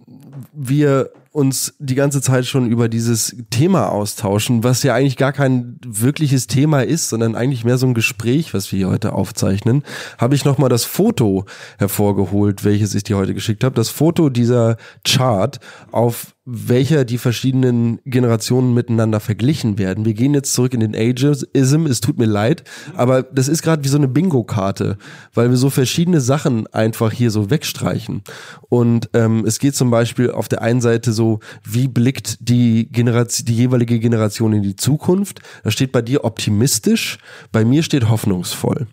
[0.53, 5.79] wir uns die ganze Zeit schon über dieses Thema austauschen, was ja eigentlich gar kein
[5.85, 9.83] wirkliches Thema ist, sondern eigentlich mehr so ein Gespräch, was wir hier heute aufzeichnen,
[10.17, 11.45] habe ich nochmal das Foto
[11.77, 13.75] hervorgeholt, welches ich dir heute geschickt habe.
[13.75, 15.59] Das Foto dieser Chart,
[15.91, 20.05] auf welcher die verschiedenen Generationen miteinander verglichen werden.
[20.05, 22.63] Wir gehen jetzt zurück in den Ageism, es tut mir leid,
[22.95, 24.97] aber das ist gerade wie so eine Bingo-Karte,
[25.33, 28.21] weil wir so verschiedene Sachen einfach hier so wegstreichen.
[28.69, 31.26] Und ähm, es geht zum Beispiel auf der einen Seite so,
[31.63, 35.41] wie blickt die Generation, die jeweilige Generation in die Zukunft?
[35.63, 37.17] Da steht bei dir optimistisch,
[37.51, 38.87] bei mir steht hoffnungsvoll.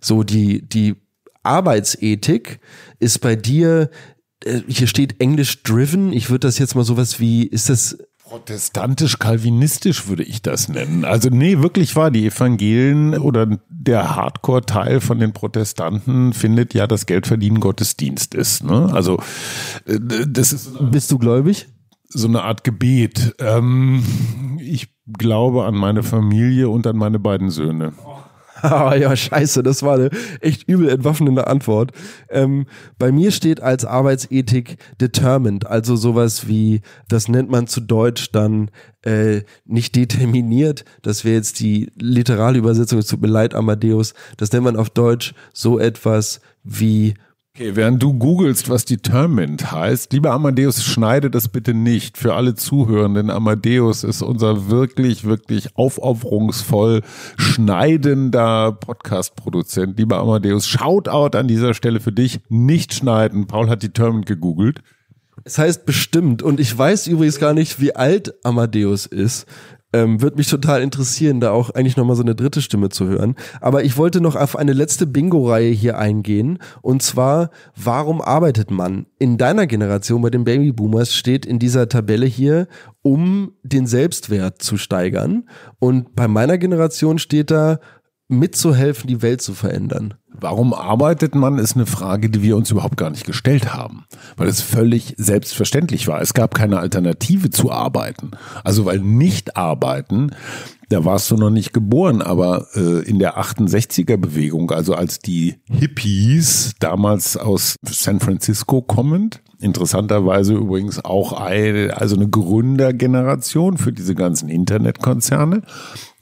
[0.00, 0.96] So die, die
[1.42, 2.60] Arbeitsethik
[2.98, 3.90] ist bei dir
[4.44, 6.12] äh, hier steht Englisch driven.
[6.12, 11.04] Ich würde das jetzt mal sowas wie, ist das Protestantisch-kalvinistisch würde ich das nennen.
[11.04, 17.06] Also nee, wirklich wahr, die Evangelien oder der Hardcore-Teil von den Protestanten findet ja, dass
[17.06, 18.64] Geldverdienen Gottesdienst ist.
[18.64, 18.90] Ne?
[18.92, 19.18] Also
[19.86, 20.72] äh, das ist...
[20.90, 21.68] Bist du gläubig?
[22.08, 23.36] So eine Art Gebet.
[23.38, 24.02] Ähm,
[24.60, 27.92] ich glaube an meine Familie und an meine beiden Söhne.
[28.04, 28.24] Ah,
[28.62, 31.92] ja, scheiße, das war eine echt übel entwaffnende Antwort.
[32.30, 32.66] Ähm,
[32.98, 38.70] bei mir steht als Arbeitsethik determined, also sowas wie, das nennt man zu Deutsch dann
[39.02, 44.52] äh, nicht determiniert, das wäre jetzt die literale Übersetzung, es tut mir leid, Amadeus, das
[44.52, 47.14] nennt man auf Deutsch so etwas wie
[47.56, 52.54] Okay, während du googelst, was Determined heißt, lieber Amadeus, schneide das bitte nicht für alle
[52.54, 53.30] Zuhörenden.
[53.30, 57.00] Amadeus ist unser wirklich, wirklich aufopferungsvoll
[57.38, 59.98] schneidender Podcast-Produzent.
[59.98, 62.40] Lieber Amadeus, Shoutout an dieser Stelle für dich.
[62.50, 63.46] Nicht schneiden.
[63.46, 64.82] Paul hat Determined gegoogelt.
[65.44, 69.46] Es heißt bestimmt, und ich weiß übrigens gar nicht, wie alt Amadeus ist.
[69.92, 73.36] Ähm, Würde mich total interessieren, da auch eigentlich nochmal so eine dritte Stimme zu hören.
[73.60, 76.58] Aber ich wollte noch auf eine letzte Bingo-Reihe hier eingehen.
[76.82, 79.06] Und zwar, warum arbeitet man?
[79.18, 82.66] In deiner Generation bei den Babyboomers steht in dieser Tabelle hier,
[83.02, 85.48] um den Selbstwert zu steigern.
[85.78, 87.78] Und bei meiner Generation steht da,
[88.28, 90.14] mitzuhelfen, die Welt zu verändern.
[90.40, 94.04] Warum arbeitet man, ist eine Frage, die wir uns überhaupt gar nicht gestellt haben,
[94.36, 96.20] weil es völlig selbstverständlich war.
[96.20, 98.32] Es gab keine Alternative zu arbeiten.
[98.64, 100.30] Also weil nicht arbeiten,
[100.88, 105.56] da warst du noch nicht geboren, aber äh, in der 68er Bewegung, also als die
[105.68, 114.14] Hippies damals aus San Francisco kommend, interessanterweise übrigens auch eine, also eine Gründergeneration für diese
[114.14, 115.62] ganzen Internetkonzerne,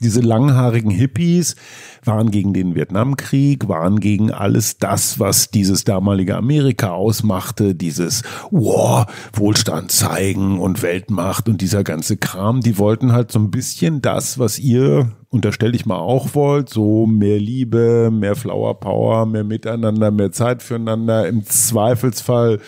[0.01, 1.55] diese langhaarigen Hippies
[2.03, 9.07] waren gegen den Vietnamkrieg, waren hingegen alles das, was dieses damalige Amerika ausmachte, dieses wow,
[9.33, 14.37] Wohlstand zeigen und Weltmacht und dieser ganze Kram, die wollten halt so ein bisschen das,
[14.37, 20.11] was ihr unterstelle ich mal auch wollt, so mehr Liebe, mehr Flower Power, mehr Miteinander,
[20.11, 22.59] mehr Zeit füreinander, im Zweifelsfall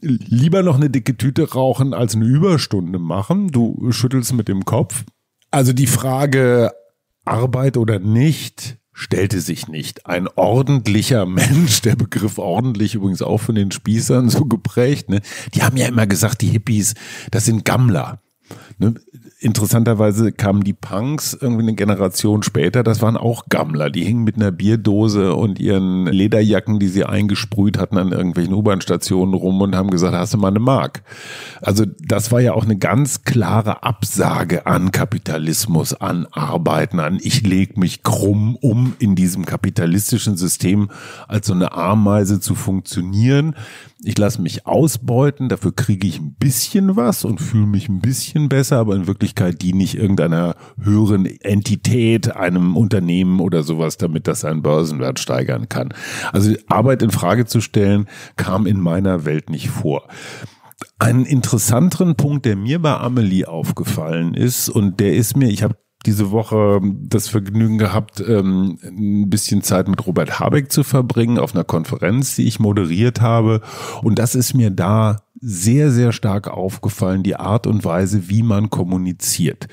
[0.00, 3.48] lieber noch eine dicke Tüte rauchen als eine Überstunde machen.
[3.48, 5.04] Du schüttelst mit dem Kopf.
[5.50, 6.70] Also die Frage
[7.24, 10.06] Arbeit oder nicht stellte sich nicht.
[10.06, 15.20] Ein ordentlicher Mensch, der Begriff ordentlich übrigens auch von den Spießern so geprägt, ne?
[15.52, 16.94] Die haben ja immer gesagt, die Hippies,
[17.30, 18.22] das sind Gammler.
[18.78, 18.94] Ne?
[19.44, 23.90] Interessanterweise kamen die Punks irgendwie eine Generation später, das waren auch Gammler.
[23.90, 29.34] Die hingen mit einer Bierdose und ihren Lederjacken, die sie eingesprüht hatten, an irgendwelchen U-Bahn-Stationen
[29.34, 31.02] rum und haben gesagt, hast du mal eine Mark.
[31.60, 37.46] Also das war ja auch eine ganz klare Absage an Kapitalismus, an Arbeiten, an ich
[37.46, 40.90] leg mich krumm, um in diesem kapitalistischen System
[41.28, 43.54] als so eine Ameise zu funktionieren
[44.04, 48.48] ich lasse mich ausbeuten, dafür kriege ich ein bisschen was und fühle mich ein bisschen
[48.48, 54.40] besser, aber in Wirklichkeit diene ich irgendeiner höheren Entität, einem Unternehmen oder sowas, damit das
[54.40, 55.94] seinen Börsenwert steigern kann.
[56.32, 60.08] Also Arbeit in Frage zu stellen, kam in meiner Welt nicht vor.
[60.98, 65.76] Einen interessanteren Punkt, der mir bei Amelie aufgefallen ist, und der ist mir, ich habe
[66.06, 71.54] diese Woche das Vergnügen gehabt, ähm, ein bisschen Zeit mit Robert Habeck zu verbringen auf
[71.54, 73.60] einer Konferenz, die ich moderiert habe.
[74.02, 78.70] Und das ist mir da sehr, sehr stark aufgefallen, die Art und Weise, wie man
[78.70, 79.68] kommuniziert.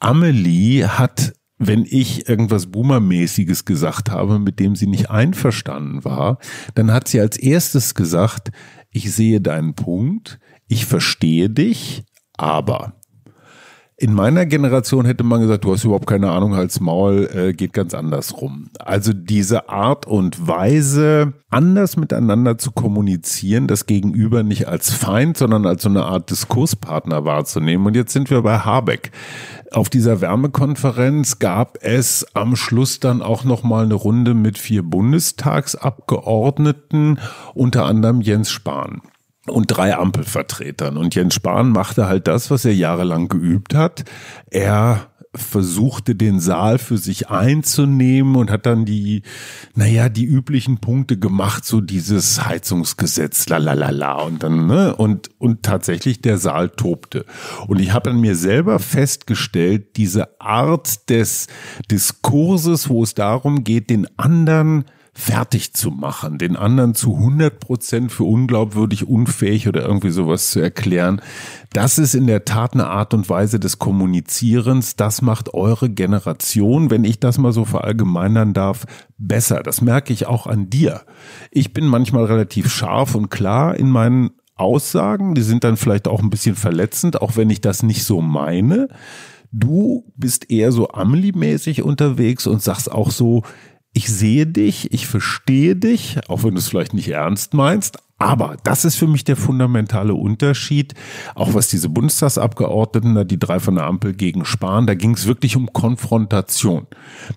[0.00, 6.38] Amelie hat wenn ich irgendwas Boomermäßiges gesagt habe, mit dem sie nicht einverstanden war,
[6.76, 8.50] dann hat sie als erstes gesagt,
[8.90, 10.38] ich sehe deinen Punkt,
[10.68, 12.04] ich verstehe dich,
[12.36, 12.97] aber
[14.00, 17.72] in meiner Generation hätte man gesagt, du hast überhaupt keine Ahnung, als Maul äh, geht
[17.72, 18.70] ganz anders rum.
[18.78, 25.66] Also diese Art und Weise, anders miteinander zu kommunizieren, das Gegenüber nicht als Feind, sondern
[25.66, 27.88] als so eine Art Diskurspartner wahrzunehmen.
[27.88, 29.10] Und jetzt sind wir bei Habeck.
[29.72, 34.84] Auf dieser Wärmekonferenz gab es am Schluss dann auch noch mal eine Runde mit vier
[34.84, 37.18] Bundestagsabgeordneten,
[37.52, 39.02] unter anderem Jens Spahn
[39.50, 40.96] und drei Ampelvertretern.
[40.96, 44.04] Und Jens Spahn machte halt das, was er jahrelang geübt hat.
[44.50, 49.22] Er versuchte den Saal für sich einzunehmen und hat dann die,
[49.74, 54.96] naja, die üblichen Punkte gemacht, so dieses Heizungsgesetz, la la la la und dann, ne,
[54.96, 57.24] und, und tatsächlich der Saal tobte.
[57.66, 61.46] Und ich habe an mir selber festgestellt, diese Art des
[61.90, 64.84] Diskurses, wo es darum geht, den anderen
[65.18, 70.60] fertig zu machen, den anderen zu 100 Prozent für unglaubwürdig, unfähig oder irgendwie sowas zu
[70.60, 71.20] erklären.
[71.72, 74.94] Das ist in der Tat eine Art und Weise des Kommunizierens.
[74.94, 78.86] Das macht eure Generation, wenn ich das mal so verallgemeinern darf,
[79.18, 79.64] besser.
[79.64, 81.02] Das merke ich auch an dir.
[81.50, 85.34] Ich bin manchmal relativ scharf und klar in meinen Aussagen.
[85.34, 88.88] Die sind dann vielleicht auch ein bisschen verletzend, auch wenn ich das nicht so meine.
[89.50, 93.42] Du bist eher so Amelie-mäßig unterwegs und sagst auch so,
[93.92, 97.98] ich sehe dich, ich verstehe dich, auch wenn du es vielleicht nicht ernst meinst.
[98.18, 100.94] Aber das ist für mich der fundamentale Unterschied,
[101.36, 105.54] auch was diese Bundestagsabgeordneten, die drei von der Ampel gegen Spahn, da ging es wirklich
[105.54, 106.88] um Konfrontation.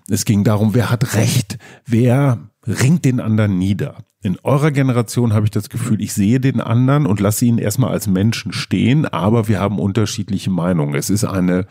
[0.08, 4.04] Es ging darum, wer hat Recht, wer ringt den anderen nieder.
[4.24, 7.90] In eurer Generation habe ich das Gefühl, ich sehe den anderen und lasse ihn erstmal
[7.90, 10.94] als Menschen stehen, aber wir haben unterschiedliche Meinungen.
[10.94, 11.66] Es ist eine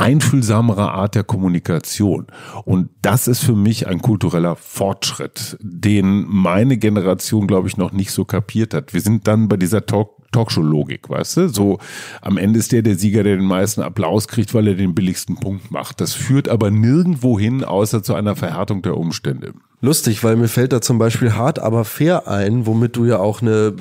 [0.00, 2.26] einfühlsamere Art der Kommunikation.
[2.64, 8.10] Und das ist für mich ein kultureller Fortschritt, den meine Generation, glaube ich, noch nicht
[8.10, 8.94] so kapiert hat.
[8.94, 11.48] Wir sind dann bei dieser Talk Talkshow-Logik, weißt du?
[11.48, 11.78] So
[12.22, 15.36] am Ende ist der der Sieger, der den meisten Applaus kriegt, weil er den billigsten
[15.36, 16.00] Punkt macht.
[16.00, 20.72] Das führt aber nirgendwo hin, außer zu einer Verhärtung der Umstände lustig, weil mir fällt
[20.72, 23.72] da zum Beispiel hart, aber fair ein, womit du ja auch eine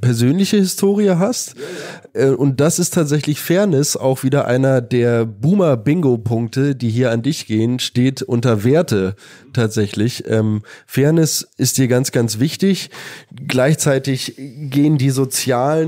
[0.00, 1.54] persönliche Historie hast.
[2.12, 7.46] Äh, und das ist tatsächlich Fairness, auch wieder einer der Boomer-Bingo-Punkte, die hier an dich
[7.46, 9.14] gehen, steht unter Werte
[9.52, 10.24] tatsächlich.
[10.28, 12.90] Ähm, Fairness ist dir ganz, ganz wichtig.
[13.46, 15.85] Gleichzeitig gehen die sozialen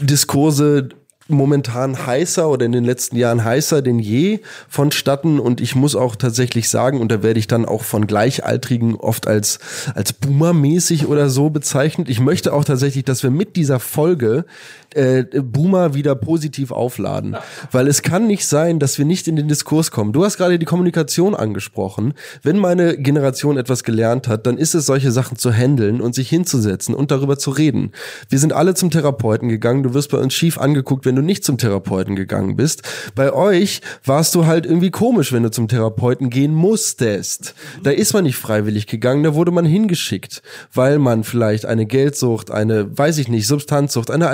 [0.00, 0.88] Diskurse
[1.28, 6.16] momentan heißer oder in den letzten Jahren heißer denn je vonstatten und ich muss auch
[6.16, 9.58] tatsächlich sagen und da werde ich dann auch von Gleichaltrigen oft als
[9.94, 12.08] als Boomer-mäßig oder so bezeichnet.
[12.08, 14.46] Ich möchte auch tatsächlich, dass wir mit dieser Folge
[14.94, 17.36] äh, Boomer wieder positiv aufladen.
[17.70, 20.12] Weil es kann nicht sein, dass wir nicht in den Diskurs kommen.
[20.12, 22.14] Du hast gerade die Kommunikation angesprochen.
[22.42, 26.28] Wenn meine Generation etwas gelernt hat, dann ist es solche Sachen zu handeln und sich
[26.28, 27.92] hinzusetzen und darüber zu reden.
[28.28, 29.82] Wir sind alle zum Therapeuten gegangen.
[29.82, 32.82] Du wirst bei uns schief angeguckt, wenn du nicht zum Therapeuten gegangen bist.
[33.14, 37.54] Bei euch warst du halt irgendwie komisch, wenn du zum Therapeuten gehen musstest.
[37.82, 42.50] Da ist man nicht freiwillig gegangen, da wurde man hingeschickt, weil man vielleicht eine Geldsucht,
[42.50, 44.28] eine, weiß ich nicht, Substanzsucht, eine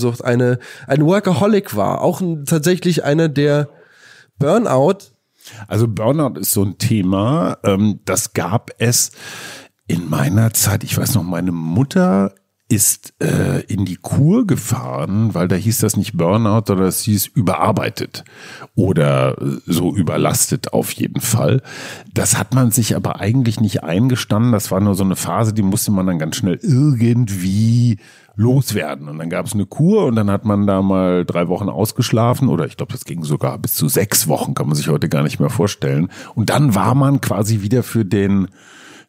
[0.00, 2.00] Alkoholsucht, eine, ein Workaholic war.
[2.00, 3.68] Auch ein, tatsächlich einer, der
[4.38, 4.98] Burnout
[5.68, 9.10] also Burnout ist so ein Thema, ähm, das gab es
[9.86, 12.34] in meiner Zeit, ich weiß noch, meine Mutter
[12.70, 17.26] ist äh, in die Kur gefahren, weil da hieß das nicht Burnout, sondern das hieß
[17.26, 18.24] überarbeitet
[18.76, 21.62] oder äh, so überlastet auf jeden Fall.
[22.14, 24.52] Das hat man sich aber eigentlich nicht eingestanden.
[24.52, 27.98] Das war nur so eine Phase, die musste man dann ganz schnell irgendwie
[28.36, 29.08] loswerden.
[29.08, 32.48] Und dann gab es eine Kur und dann hat man da mal drei Wochen ausgeschlafen
[32.48, 35.24] oder ich glaube, das ging sogar bis zu sechs Wochen, kann man sich heute gar
[35.24, 36.08] nicht mehr vorstellen.
[36.36, 38.46] Und dann war man quasi wieder für den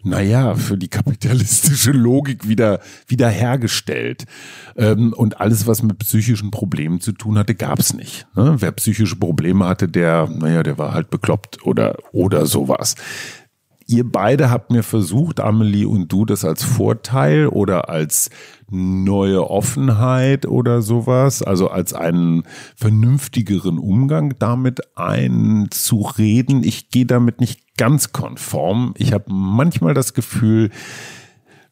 [0.04, 4.26] naja, für die kapitalistische Logik wieder, wieder hergestellt.
[4.76, 8.28] Ähm, und alles, was mit psychischen Problemen zu tun hatte, gab es nicht.
[8.36, 8.56] Ne?
[8.60, 12.96] Wer psychische Probleme hatte, der, naja, der war halt bekloppt oder, oder sowas.
[13.92, 18.30] Ihr beide habt mir versucht, Amelie und du, das als Vorteil oder als
[18.70, 22.44] neue Offenheit oder sowas, also als einen
[22.78, 26.64] vernünftigeren Umgang damit einzureden.
[26.64, 28.94] Ich gehe damit nicht ganz konform.
[28.98, 30.70] Ich habe manchmal das Gefühl,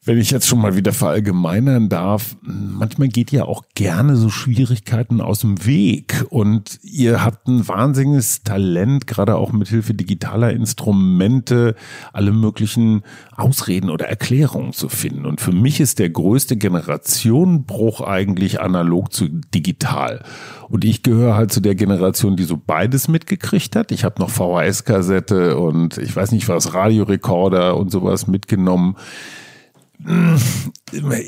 [0.02, 5.20] wenn ich jetzt schon mal wieder verallgemeinern darf, manchmal geht ihr auch gerne so Schwierigkeiten
[5.20, 11.74] aus dem Weg und ihr habt ein wahnsinniges Talent, gerade auch mit Hilfe digitaler Instrumente,
[12.14, 13.02] alle möglichen
[13.36, 15.26] Ausreden oder Erklärungen zu finden.
[15.26, 20.24] Und für mich ist der größte Generationenbruch eigentlich analog zu digital.
[20.70, 23.92] Und ich gehöre halt zu der Generation, die so beides mitgekriegt hat.
[23.92, 28.96] Ich habe noch VHS-Kassette und ich weiß nicht was, Radiorekorder und sowas mitgenommen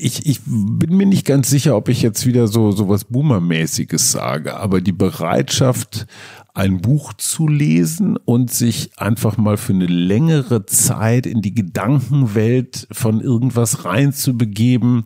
[0.00, 4.12] ich, ich bin mir nicht ganz sicher, ob ich jetzt wieder so, so was Boomer-mäßiges
[4.12, 6.06] sage, aber die Bereitschaft,
[6.54, 12.88] ein Buch zu lesen und sich einfach mal für eine längere Zeit in die Gedankenwelt
[12.92, 15.04] von irgendwas reinzubegeben,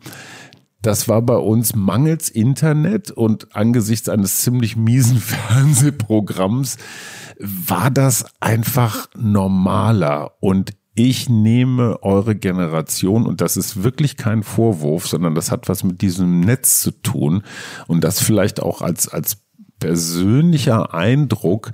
[0.81, 6.77] das war bei uns mangels Internet und angesichts eines ziemlich miesen Fernsehprogramms
[7.39, 15.07] war das einfach normaler und ich nehme eure Generation, und das ist wirklich kein Vorwurf,
[15.07, 17.43] sondern das hat was mit diesem Netz zu tun.
[17.85, 19.37] Und das vielleicht auch als, als
[19.79, 21.71] persönlicher Eindruck,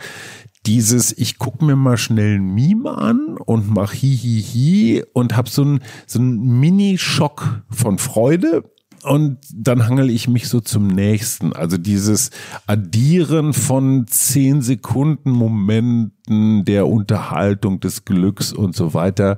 [0.66, 5.62] dieses, ich gucke mir mal schnell ein Meme an und mach hihihi und hab so
[5.62, 8.73] einen so einen Mini-Schock von Freude
[9.04, 11.54] und dann hangel ich mich so zum nächsten.
[11.54, 12.32] Also dieses
[12.68, 19.38] Addieren von zehn Sekunden Momenten der Unterhaltung, des Glücks und so weiter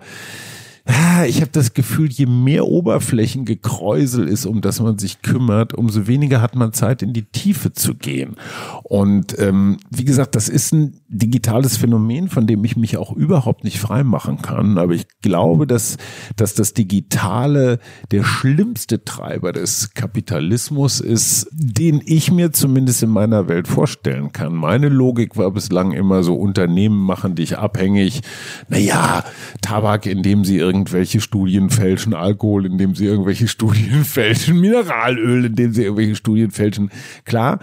[1.28, 6.42] ich habe das Gefühl, je mehr Oberflächengekräusel ist, um das man sich kümmert, umso weniger
[6.42, 8.36] hat man Zeit, in die Tiefe zu gehen.
[8.84, 13.64] Und ähm, wie gesagt, das ist ein digitales Phänomen, von dem ich mich auch überhaupt
[13.64, 14.78] nicht freimachen kann.
[14.78, 15.98] Aber ich glaube, dass,
[16.36, 17.80] dass das Digitale
[18.12, 24.54] der schlimmste Treiber des Kapitalismus ist, den ich mir zumindest in meiner Welt vorstellen kann.
[24.54, 28.22] Meine Logik war bislang immer so, Unternehmen machen dich abhängig.
[28.70, 29.24] Naja,
[29.62, 35.74] Tabak, indem sie irgendwie irgendwelche Studien fälschen, Alkohol, indem sie irgendwelche Studien fälschen, Mineralöl, indem
[35.74, 36.92] sie irgendwelche Studien fälschen.
[37.24, 37.60] Klar,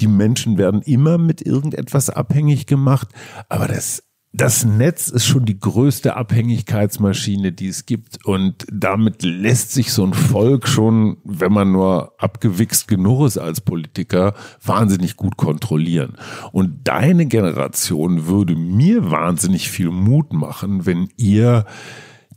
[0.00, 3.08] die Menschen werden immer mit irgendetwas abhängig gemacht,
[3.48, 4.02] aber das
[4.36, 8.26] das Netz ist schon die größte Abhängigkeitsmaschine, die es gibt.
[8.26, 13.62] Und damit lässt sich so ein Volk schon, wenn man nur abgewichst genug ist als
[13.62, 16.18] Politiker, wahnsinnig gut kontrollieren.
[16.52, 21.64] Und deine Generation würde mir wahnsinnig viel Mut machen, wenn ihr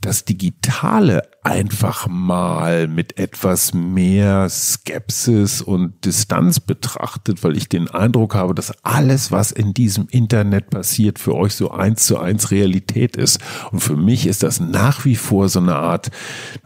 [0.02, 8.36] das Digitale einfach mal mit etwas mehr Skepsis und Distanz betrachtet, weil ich den Eindruck
[8.36, 13.18] habe, dass alles, was in diesem Internet passiert, für euch so eins zu eins Realität
[13.18, 13.40] ist.
[13.72, 16.12] Und für mich ist das nach wie vor so eine Art,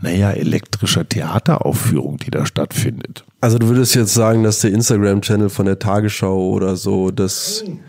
[0.02, 3.26] naja, elektrischer Theateraufführung, die da stattfindet.
[3.42, 7.64] Also du würdest jetzt sagen, dass der Instagram-Channel von der Tagesschau oder so, das...
[7.66, 7.80] Nein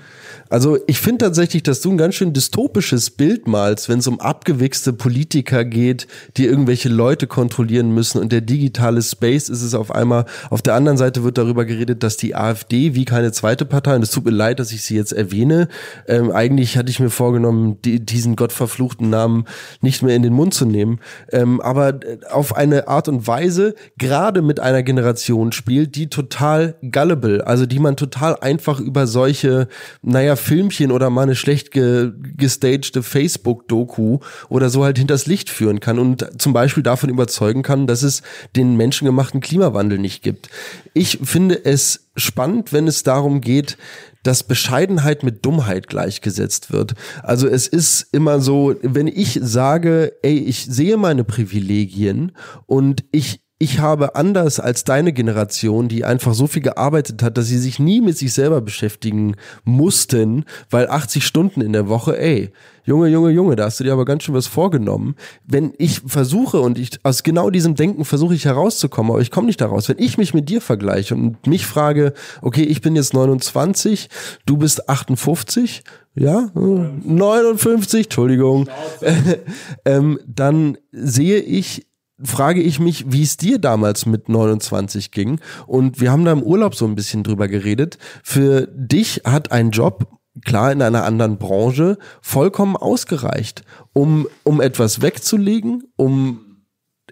[0.55, 4.21] also ich finde tatsächlich, dass du ein ganz schön dystopisches Bild malst, wenn es um
[4.21, 9.93] abgewichste Politiker geht, die irgendwelche Leute kontrollieren müssen und der digitale Space ist es auf
[9.93, 10.27] einmal.
[10.51, 14.03] Auf der anderen Seite wird darüber geredet, dass die AfD wie keine zweite Partei, und
[14.03, 15.67] es tut mir leid, dass ich sie jetzt erwähne,
[16.07, 19.47] ähm, eigentlich hatte ich mir vorgenommen, die, diesen gottverfluchten Namen
[19.81, 21.01] nicht mehr in den Mund zu nehmen,
[21.33, 26.77] ähm, aber äh, auf eine Art und Weise gerade mit einer Generation spielt, die total
[26.93, 29.67] gullible, also die man total einfach über solche,
[30.01, 34.19] naja, Filmchen oder mal eine schlecht ge gestagte Facebook-Doku
[34.49, 38.23] oder so halt hinters Licht führen kann und zum Beispiel davon überzeugen kann, dass es
[38.55, 40.51] den menschengemachten Klimawandel nicht gibt.
[40.93, 43.77] Ich finde es spannend, wenn es darum geht,
[44.23, 46.95] dass Bescheidenheit mit Dummheit gleichgesetzt wird.
[47.23, 52.33] Also es ist immer so, wenn ich sage, ey, ich sehe meine Privilegien
[52.67, 57.47] und ich ich habe anders als deine Generation, die einfach so viel gearbeitet hat, dass
[57.47, 62.51] sie sich nie mit sich selber beschäftigen mussten, weil 80 Stunden in der Woche, ey,
[62.85, 65.17] Junge, Junge, Junge, da hast du dir aber ganz schön was vorgenommen.
[65.47, 69.47] Wenn ich versuche und ich aus genau diesem Denken versuche ich herauszukommen, aber ich komme
[69.47, 69.89] nicht daraus.
[69.89, 72.13] Wenn ich mich mit dir vergleiche und mich frage,
[72.43, 74.11] okay, ich bin jetzt 29,
[74.45, 75.85] du bist 58,
[76.17, 78.69] ja, 59, Entschuldigung,
[79.87, 81.87] ähm, dann sehe ich
[82.23, 85.41] frage ich mich, wie es dir damals mit 29 ging.
[85.67, 87.99] Und wir haben da im Urlaub so ein bisschen drüber geredet.
[88.23, 90.07] Für dich hat ein Job,
[90.45, 93.63] klar in einer anderen Branche, vollkommen ausgereicht,
[93.93, 96.41] um, um etwas wegzulegen, um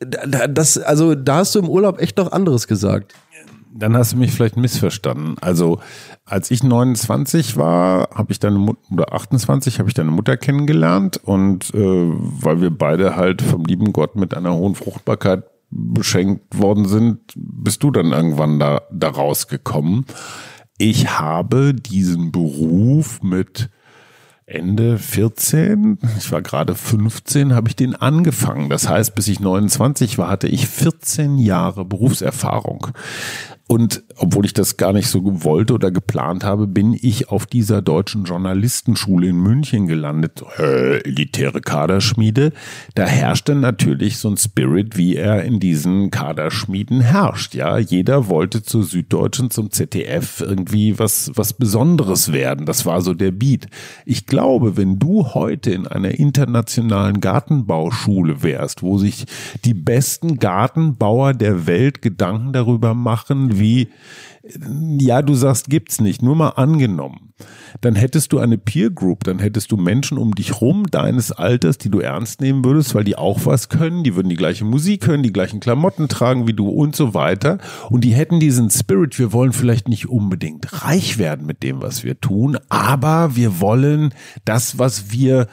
[0.00, 3.14] das, also da hast du im Urlaub echt noch anderes gesagt.
[3.74, 5.36] Dann hast du mich vielleicht missverstanden.
[5.40, 5.80] Also
[6.24, 11.18] als ich 29 war, habe ich deine Mutter, oder 28, habe ich deine Mutter kennengelernt
[11.22, 16.86] und äh, weil wir beide halt vom lieben Gott mit einer hohen Fruchtbarkeit beschenkt worden
[16.86, 20.04] sind, bist du dann irgendwann da, da rausgekommen.
[20.76, 23.70] Ich habe diesen Beruf mit
[24.44, 28.68] Ende 14, ich war gerade 15, habe ich den angefangen.
[28.68, 32.88] Das heißt, bis ich 29 war, hatte ich 14 Jahre Berufserfahrung.
[33.68, 37.80] Und obwohl ich das gar nicht so wollte oder geplant habe, bin ich auf dieser
[37.80, 40.42] deutschen Journalistenschule in München gelandet.
[40.58, 42.52] Äh, elitäre Kaderschmiede.
[42.94, 47.54] Da herrschte natürlich so ein Spirit, wie er in diesen Kaderschmieden herrscht.
[47.54, 52.66] Ja, jeder wollte zur Süddeutschen, zum ZDF irgendwie was, was Besonderes werden.
[52.66, 53.68] Das war so der Beat.
[54.04, 59.24] Ich glaube, wenn du heute in einer internationalen Gartenbauschule wärst, wo sich
[59.64, 63.88] die besten Gartenbauer der Welt Gedanken darüber machen, wie,
[64.98, 67.32] ja, du sagst, gibt's nicht, nur mal angenommen.
[67.80, 71.78] Dann hättest du eine Peer Group, dann hättest du Menschen um dich rum, deines Alters,
[71.78, 75.06] die du ernst nehmen würdest, weil die auch was können, die würden die gleiche Musik
[75.06, 77.58] hören, die gleichen Klamotten tragen wie du und so weiter.
[77.90, 82.04] Und die hätten diesen Spirit, wir wollen vielleicht nicht unbedingt reich werden mit dem, was
[82.04, 84.12] wir tun, aber wir wollen
[84.44, 85.46] das, was wir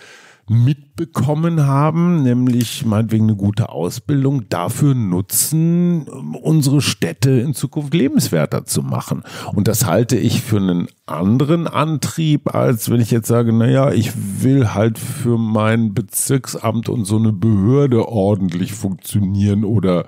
[0.50, 6.08] mitbekommen haben, nämlich meinetwegen eine gute Ausbildung, dafür nutzen,
[6.42, 9.24] unsere Städte in Zukunft lebenswerter zu machen.
[9.54, 14.12] Und das halte ich für einen anderen Antrieb, als wenn ich jetzt sage, naja, ich
[14.42, 20.06] will halt für mein Bezirksamt und so eine Behörde ordentlich funktionieren oder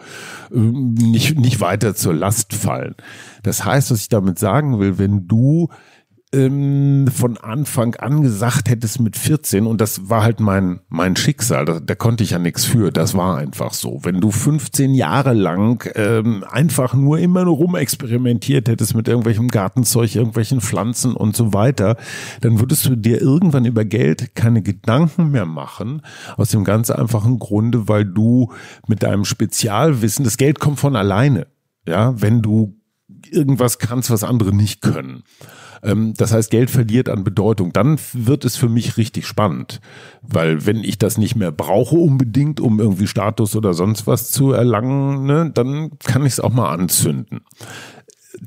[0.52, 2.96] äh, nicht, nicht weiter zur Last fallen.
[3.44, 5.70] Das heißt, was ich damit sagen will, wenn du
[6.34, 11.66] ähm, von Anfang an gesagt hättest mit 14 und das war halt mein mein Schicksal,
[11.66, 14.00] da, da konnte ich ja nichts für, das war einfach so.
[14.04, 20.16] Wenn du 15 Jahre lang ähm, einfach nur immer nur rumexperimentiert hättest mit irgendwelchem Gartenzeug,
[20.16, 21.98] irgendwelchen Pflanzen und so weiter,
[22.40, 26.02] dann würdest du dir irgendwann über Geld keine Gedanken mehr machen,
[26.38, 28.54] aus dem ganz einfachen Grunde, weil du
[28.88, 31.48] mit deinem Spezialwissen, das Geld kommt von alleine,
[31.86, 32.78] ja, wenn du
[33.30, 35.24] irgendwas kannst, was andere nicht können.
[35.84, 37.74] Ähm, das heißt, Geld verliert an Bedeutung.
[37.74, 39.82] Dann wird es für mich richtig spannend,
[40.22, 44.52] weil wenn ich das nicht mehr brauche unbedingt, um irgendwie Status oder sonst was zu
[44.52, 47.42] erlangen, ne, dann kann ich es auch mal anzünden.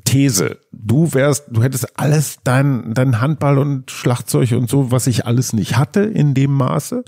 [0.03, 0.57] These.
[0.71, 5.53] Du wärst, du hättest alles dein, dein Handball und Schlagzeug und so, was ich alles
[5.53, 7.03] nicht hatte in dem Maße.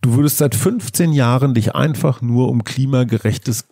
[0.00, 3.66] Du würdest seit 15 Jahren dich einfach nur um klimagerechtes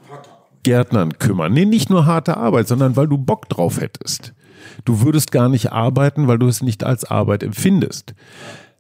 [0.63, 1.53] Gärtnern kümmern.
[1.53, 4.35] Nee, nicht nur harte Arbeit, sondern weil du Bock drauf hättest.
[4.85, 8.15] Du würdest gar nicht arbeiten, weil du es nicht als Arbeit empfindest.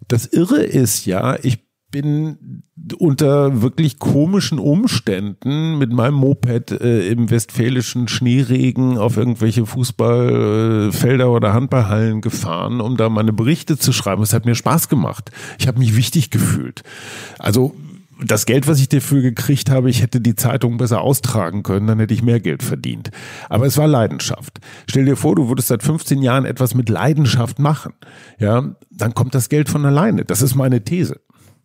[0.08, 2.64] Das Irre ist ja, ich bin
[2.98, 11.52] unter wirklich komischen Umständen mit meinem Moped äh, im westfälischen Schneeregen auf irgendwelche Fußballfelder oder
[11.52, 14.24] Handballhallen gefahren, um da meine Berichte zu schreiben.
[14.24, 15.30] Es hat mir Spaß gemacht.
[15.60, 16.82] Ich habe mich wichtig gefühlt.
[17.38, 17.76] Also
[18.26, 21.98] das Geld, was ich dafür gekriegt habe, ich hätte die Zeitung besser austragen können, dann
[21.98, 23.10] hätte ich mehr Geld verdient.
[23.48, 24.58] Aber es war Leidenschaft.
[24.88, 27.94] Stell dir vor, du würdest seit 15 Jahren etwas mit Leidenschaft machen.
[28.38, 30.24] Ja, dann kommt das Geld von alleine.
[30.24, 31.20] Das ist meine These.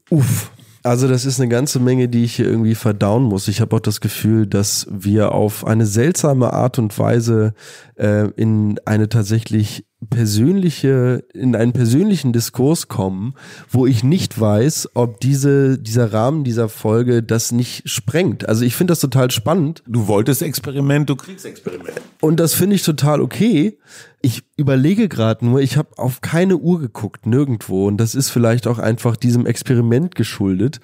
[0.09, 0.51] Uff.
[0.81, 3.49] Also das ist eine ganze Menge, die ich hier irgendwie verdauen muss.
[3.49, 7.53] Ich habe auch das Gefühl, dass wir auf eine seltsame Art und Weise
[7.95, 13.33] äh, in eine tatsächlich persönliche, in einen persönlichen Diskurs kommen,
[13.69, 18.47] wo ich nicht weiß, ob diese, dieser Rahmen dieser Folge das nicht sprengt.
[18.47, 19.83] Also ich finde das total spannend.
[19.87, 21.99] Du wolltest Experiment, du kriegst Experiment.
[22.21, 23.77] Und das finde ich total okay.
[24.21, 27.87] Ich überlege gerade nur, ich habe auf keine Uhr geguckt, nirgendwo.
[27.87, 30.79] Und das ist vielleicht auch einfach diesem Experiment geschuldet.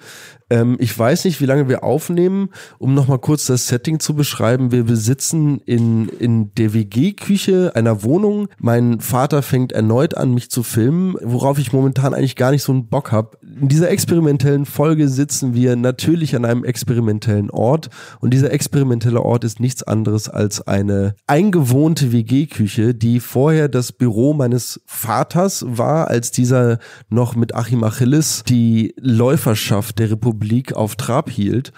[0.48, 4.70] Ähm, ich weiß nicht, wie lange wir aufnehmen, um nochmal kurz das Setting zu beschreiben.
[4.70, 8.48] Wir besitzen in, in der WG-Küche einer Wohnung.
[8.58, 12.72] Mein Vater fängt erneut an, mich zu filmen, worauf ich momentan eigentlich gar nicht so
[12.72, 13.38] einen Bock habe.
[13.58, 17.88] In dieser experimentellen Folge sitzen wir natürlich an einem experimentellen Ort.
[18.20, 24.34] Und dieser experimentelle Ort ist nichts anderes als eine eingewohnte WG-Küche, die vorher das Büro
[24.34, 26.78] meines Vaters war, als dieser
[27.08, 31.72] noch mit Achim Achilles die Läuferschaft der Republik auf Trab hielt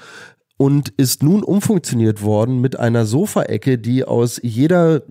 [0.57, 5.03] und ist nun umfunktioniert worden mit einer Sofaecke, die aus jeder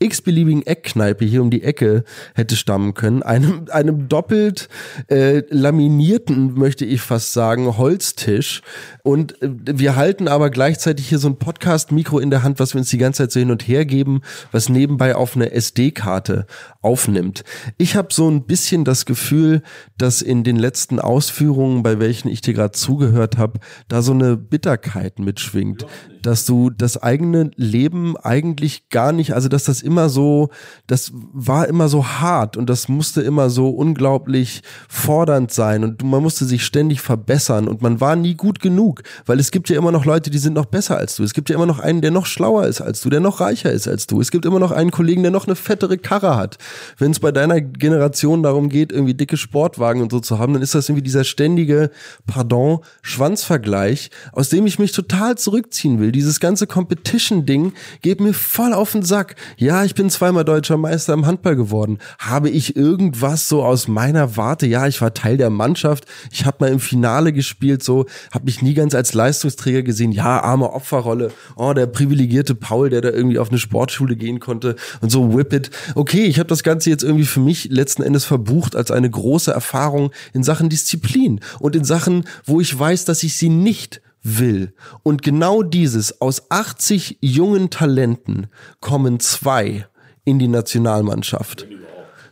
[0.00, 3.22] x-beliebigen Eckkneipe hier um die Ecke hätte stammen können.
[3.22, 4.68] Einem, einem doppelt
[5.08, 8.62] äh, laminierten, möchte ich fast sagen, Holztisch.
[9.02, 12.78] Und äh, wir halten aber gleichzeitig hier so ein Podcast-Mikro in der Hand, was wir
[12.78, 14.22] uns die ganze Zeit so hin und her geben,
[14.52, 16.46] was nebenbei auf eine SD-Karte
[16.80, 17.42] aufnimmt.
[17.76, 19.62] Ich habe so ein bisschen das Gefühl,
[19.96, 24.36] dass in den letzten Ausführungen, bei welchen ich dir gerade zugehört habe, da so eine
[24.36, 25.86] Bitterkeit mitschwingt
[26.22, 30.50] dass du das eigene Leben eigentlich gar nicht, also dass das immer so,
[30.86, 36.22] das war immer so hart und das musste immer so unglaublich fordernd sein und man
[36.22, 39.90] musste sich ständig verbessern und man war nie gut genug, weil es gibt ja immer
[39.90, 41.24] noch Leute, die sind noch besser als du.
[41.24, 43.72] Es gibt ja immer noch einen, der noch schlauer ist als du, der noch reicher
[43.72, 44.20] ist als du.
[44.20, 46.58] Es gibt immer noch einen Kollegen, der noch eine fettere Karre hat.
[46.98, 50.62] Wenn es bei deiner Generation darum geht, irgendwie dicke Sportwagen und so zu haben, dann
[50.62, 51.90] ist das irgendwie dieser ständige,
[52.26, 56.12] pardon, Schwanzvergleich, aus dem ich mich total zurückziehen will.
[56.12, 57.72] Dieses ganze Competition-Ding
[58.02, 59.36] geht mir voll auf den Sack.
[59.56, 61.98] Ja, ich bin zweimal deutscher Meister im Handball geworden.
[62.18, 64.66] Habe ich irgendwas so aus meiner Warte?
[64.66, 66.06] Ja, ich war Teil der Mannschaft.
[66.30, 70.12] Ich habe mal im Finale gespielt, so habe mich nie ganz als Leistungsträger gesehen.
[70.12, 71.32] Ja, arme Opferrolle.
[71.56, 75.52] Oh, der privilegierte Paul, der da irgendwie auf eine Sportschule gehen konnte und so whip
[75.52, 75.70] it.
[75.94, 79.50] Okay, ich habe das Ganze jetzt irgendwie für mich letzten Endes verbucht als eine große
[79.50, 84.00] Erfahrung in Sachen Disziplin und in Sachen, wo ich weiß, dass ich sie nicht
[84.36, 84.74] will.
[85.02, 88.48] Und genau dieses, aus 80 jungen Talenten
[88.80, 89.86] kommen zwei
[90.24, 91.66] in die Nationalmannschaft.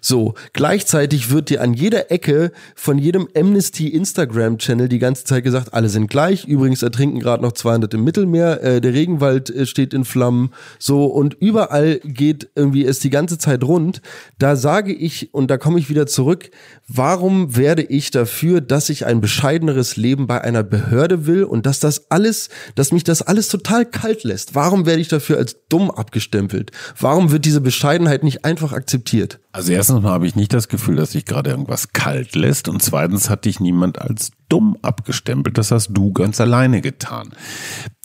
[0.08, 5.42] So, gleichzeitig wird dir an jeder Ecke von jedem Amnesty Instagram Channel die ganze Zeit
[5.42, 6.44] gesagt, alle sind gleich.
[6.44, 8.62] Übrigens ertrinken gerade noch 200 im Mittelmeer.
[8.62, 10.50] Äh, der Regenwald äh, steht in Flammen.
[10.78, 14.00] So und überall geht irgendwie es die ganze Zeit rund.
[14.38, 16.52] Da sage ich und da komme ich wieder zurück.
[16.86, 21.80] Warum werde ich dafür, dass ich ein bescheideneres Leben bei einer Behörde will und dass
[21.80, 24.54] das alles, dass mich das alles total kalt lässt?
[24.54, 26.70] Warum werde ich dafür als dumm abgestempelt?
[27.00, 29.40] Warum wird diese Bescheidenheit nicht einfach akzeptiert?
[29.56, 32.82] Also erstens mal habe ich nicht das Gefühl, dass sich gerade irgendwas kalt lässt und
[32.82, 35.58] zweitens hat dich niemand als dumm abgestempelt.
[35.58, 37.30] Das hast du ganz alleine getan.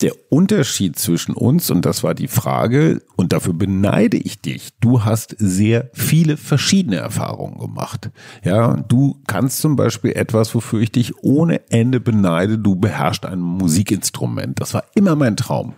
[0.02, 5.06] Der Unterschied zwischen uns, und das war die Frage, und dafür beneide ich dich, du
[5.06, 8.10] hast sehr viele verschiedene Erfahrungen gemacht.
[8.44, 13.40] Ja, du kannst zum Beispiel etwas, wofür ich dich ohne Ende beneide, du beherrschst ein
[13.40, 14.60] Musikinstrument.
[14.60, 15.74] Das war immer mein Traum.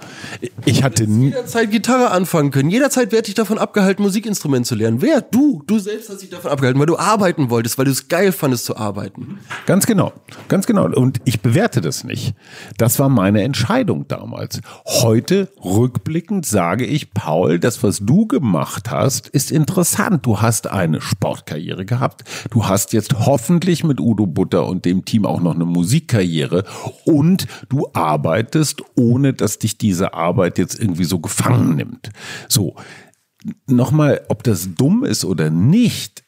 [0.66, 1.28] Ich hatte nie.
[1.28, 2.70] Jederzeit Gitarre anfangen können.
[2.70, 5.02] Jederzeit werde ich davon abgehalten, Musikinstrument zu lernen.
[5.02, 5.22] Wer?
[5.22, 5.64] Du.
[5.68, 8.66] Du selbst hast dich davon abgehalten, weil du arbeiten wolltest, weil du es geil fandest
[8.66, 9.40] zu arbeiten.
[9.66, 10.14] Ganz genau.
[10.54, 10.86] Ganz genau.
[10.86, 12.36] Und ich bewerte das nicht.
[12.78, 14.62] Das war meine Entscheidung damals.
[14.86, 20.28] Heute, rückblickend, sage ich, Paul, das, was du gemacht hast, ist interessant.
[20.28, 22.24] Du hast eine Sportkarriere gehabt.
[22.52, 26.66] Du hast jetzt hoffentlich mit Udo Butter und dem Team auch noch eine Musikkarriere.
[27.04, 32.12] Und du arbeitest, ohne dass dich diese Arbeit jetzt irgendwie so gefangen nimmt.
[32.48, 32.76] So.
[33.66, 36.23] Nochmal, ob das dumm ist oder nicht,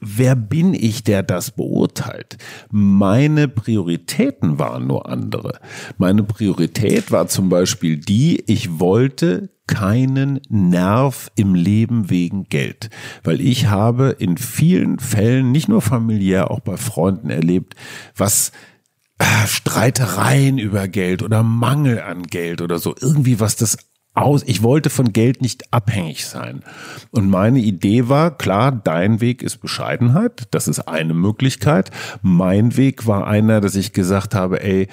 [0.00, 2.38] wer bin ich, der das beurteilt?
[2.70, 5.60] Meine Prioritäten waren nur andere.
[5.98, 12.90] Meine Priorität war zum Beispiel die, ich wollte keinen Nerv im Leben wegen Geld.
[13.24, 17.74] Weil ich habe in vielen Fällen, nicht nur familiär, auch bei Freunden erlebt,
[18.14, 18.52] was
[19.18, 23.78] äh, Streitereien über Geld oder Mangel an Geld oder so, irgendwie was das
[24.16, 26.62] aus, ich wollte von Geld nicht abhängig sein.
[27.10, 31.90] Und meine Idee war, klar, dein Weg ist Bescheidenheit, das ist eine Möglichkeit.
[32.22, 34.88] Mein Weg war einer, dass ich gesagt habe, ey,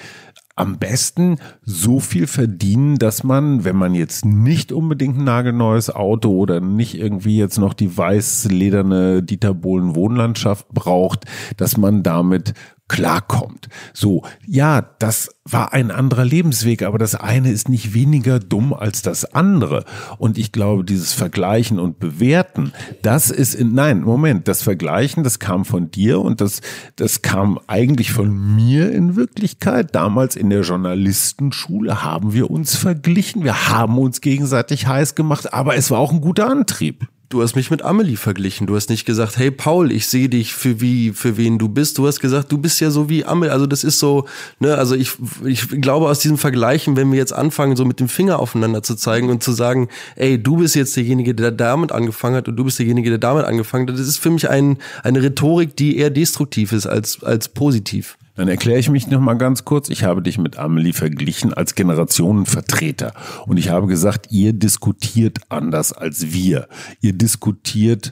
[0.56, 6.30] am besten so viel verdienen, dass man, wenn man jetzt nicht unbedingt ein nagelneues Auto
[6.30, 11.24] oder nicht irgendwie jetzt noch die weiß lederne Dieter Bohlen Wohnlandschaft braucht,
[11.56, 12.54] dass man damit
[12.88, 13.68] klarkommt.
[13.94, 19.02] So, ja, das war ein anderer Lebensweg, aber das eine ist nicht weniger dumm als
[19.02, 19.84] das andere.
[20.18, 22.72] Und ich glaube, dieses Vergleichen und Bewerten,
[23.02, 26.60] das ist in, nein, Moment, das Vergleichen, das kam von dir und das,
[26.96, 29.94] das kam eigentlich von mir in Wirklichkeit.
[29.94, 35.76] Damals in der Journalistenschule haben wir uns verglichen, wir haben uns gegenseitig heiß gemacht, aber
[35.76, 38.66] es war auch ein guter Antrieb du hast mich mit Amelie verglichen.
[38.66, 41.98] Du hast nicht gesagt, hey Paul, ich sehe dich für wie, für wen du bist.
[41.98, 43.52] Du hast gesagt, du bist ja so wie Amelie.
[43.52, 44.26] Also das ist so,
[44.60, 45.12] ne, also ich,
[45.44, 48.94] ich glaube aus diesem Vergleichen, wenn wir jetzt anfangen, so mit dem Finger aufeinander zu
[48.94, 52.64] zeigen und zu sagen, ey, du bist jetzt derjenige, der damit angefangen hat und du
[52.64, 56.10] bist derjenige, der damit angefangen hat, das ist für mich ein, eine Rhetorik, die eher
[56.10, 58.16] destruktiv ist als, als positiv.
[58.36, 59.88] Dann erkläre ich mich noch mal ganz kurz.
[59.88, 63.12] Ich habe dich mit Amelie verglichen als Generationenvertreter.
[63.46, 66.68] Und ich habe gesagt, ihr diskutiert anders als wir.
[67.00, 68.10] Ihr diskutiert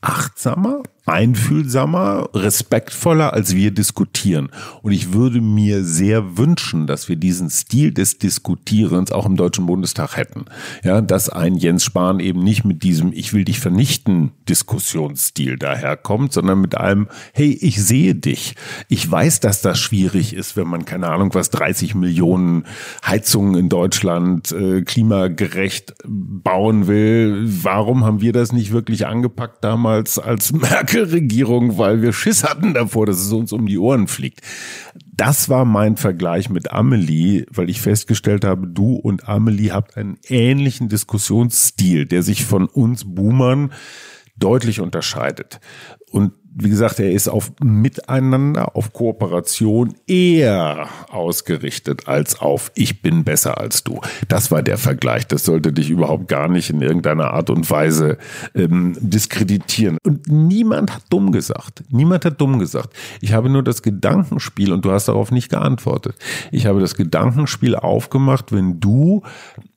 [0.00, 4.50] achtsamer, einfühlsamer, respektvoller, als wir diskutieren.
[4.82, 9.66] Und ich würde mir sehr wünschen, dass wir diesen Stil des Diskutierens auch im Deutschen
[9.66, 10.46] Bundestag hätten.
[10.82, 16.32] Ja, dass ein Jens Spahn eben nicht mit diesem Ich will dich vernichten Diskussionsstil daherkommt,
[16.32, 18.56] sondern mit einem Hey, ich sehe dich.
[18.88, 22.64] Ich weiß, dass das schwierig ist, wenn man keine Ahnung was 30 Millionen
[23.06, 27.44] Heizungen in Deutschland äh, klimagerecht bauen will.
[27.46, 32.74] Warum haben wir das nicht wirklich angepackt damals als Merkel Merkel-Regierung, weil wir Schiss hatten
[32.74, 34.40] davor, dass es uns um die Ohren fliegt.
[35.14, 40.18] Das war mein Vergleich mit Amelie, weil ich festgestellt habe, du und Amelie habt einen
[40.28, 43.72] ähnlichen Diskussionsstil, der sich von uns Boomern
[44.36, 45.60] deutlich unterscheidet.
[46.10, 53.24] Und wie gesagt, er ist auf Miteinander, auf Kooperation eher ausgerichtet als auf Ich bin
[53.24, 54.00] besser als du.
[54.28, 55.26] Das war der Vergleich.
[55.26, 58.16] Das sollte dich überhaupt gar nicht in irgendeiner Art und Weise
[58.54, 59.98] ähm, diskreditieren.
[60.02, 61.84] Und niemand hat dumm gesagt.
[61.90, 62.94] Niemand hat dumm gesagt.
[63.20, 66.16] Ich habe nur das Gedankenspiel, und du hast darauf nicht geantwortet,
[66.52, 69.22] ich habe das Gedankenspiel aufgemacht, wenn du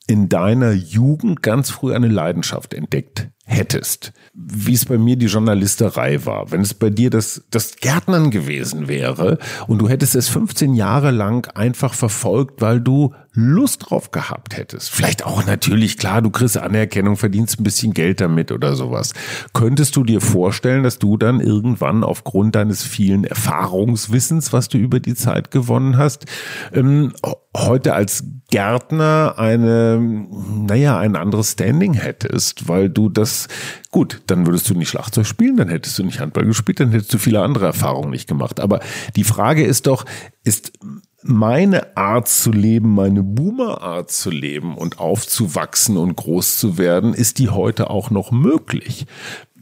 [0.10, 6.26] in deiner Jugend ganz früh eine Leidenschaft entdeckt hättest, wie es bei mir die Journalisterei
[6.26, 9.38] war, wenn es bei dir das, das Gärtnern gewesen wäre
[9.68, 14.90] und du hättest es 15 Jahre lang einfach verfolgt, weil du Lust drauf gehabt hättest,
[14.90, 19.14] vielleicht auch natürlich, klar, du kriegst Anerkennung, verdienst ein bisschen Geld damit oder sowas,
[19.54, 25.00] könntest du dir vorstellen, dass du dann irgendwann aufgrund deines vielen Erfahrungswissens, was du über
[25.00, 26.26] die Zeit gewonnen hast,
[26.74, 27.14] ähm,
[27.56, 33.48] heute als Gärtner eine, naja, ein anderes Standing hättest, weil du das,
[33.92, 37.14] gut, dann würdest du nicht Schlagzeug spielen, dann hättest du nicht Handball gespielt, dann hättest
[37.14, 38.60] du viele andere Erfahrungen nicht gemacht.
[38.60, 38.80] Aber
[39.16, 40.06] die Frage ist doch,
[40.44, 40.74] ist
[41.22, 47.40] meine Art zu leben, meine Boomer-Art zu leben und aufzuwachsen und groß zu werden, ist
[47.40, 49.06] die heute auch noch möglich?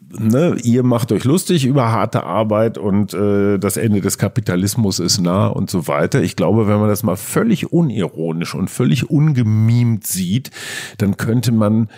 [0.10, 5.20] Ne, ihr macht euch lustig über harte Arbeit und äh, das Ende des Kapitalismus ist
[5.20, 6.22] nah und so weiter.
[6.22, 10.52] Ich glaube, wenn man das mal völlig unironisch und völlig ungemimt sieht,
[10.98, 11.90] dann könnte man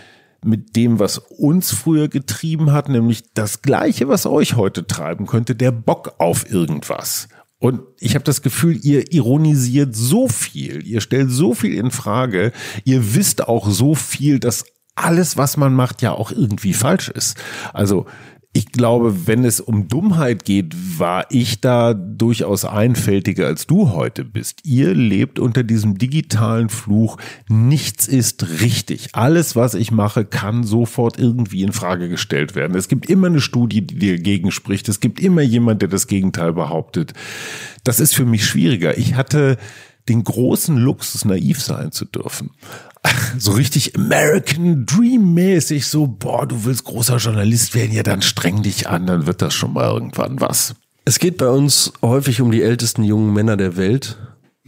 [0.44, 5.54] mit dem, was uns früher getrieben hat, nämlich das Gleiche, was euch heute treiben könnte,
[5.56, 7.28] der Bock auf irgendwas.
[7.60, 12.54] Und ich habe das Gefühl, ihr ironisiert so viel, ihr stellt so viel in Frage,
[12.86, 14.64] ihr wisst auch so viel, dass
[15.00, 17.38] alles, was man macht, ja auch irgendwie falsch ist.
[17.74, 18.06] Also
[18.52, 24.26] ich glaube, wenn es um Dummheit geht, war ich da durchaus einfältiger als du heute
[24.26, 24.62] bist.
[24.66, 27.18] Ihr lebt unter diesem digitalen Fluch.
[27.48, 29.10] Nichts ist richtig.
[29.14, 32.76] Alles, was ich mache, kann sofort irgendwie in Frage gestellt werden.
[32.76, 34.90] Es gibt immer eine Studie, die dagegen spricht.
[34.90, 37.14] Es gibt immer jemand, der das Gegenteil behauptet.
[37.84, 38.98] Das ist für mich schwieriger.
[38.98, 39.58] Ich hatte
[40.10, 42.50] den großen Luxus, naiv sein zu dürfen
[43.38, 48.62] so richtig American Dream mäßig, so, boah, du willst großer Journalist werden, ja, dann streng
[48.64, 50.76] dich an, dann wird das schon mal irgendwann was.
[51.06, 54.18] Es geht bei uns häufig um die ältesten jungen Männer der Welt.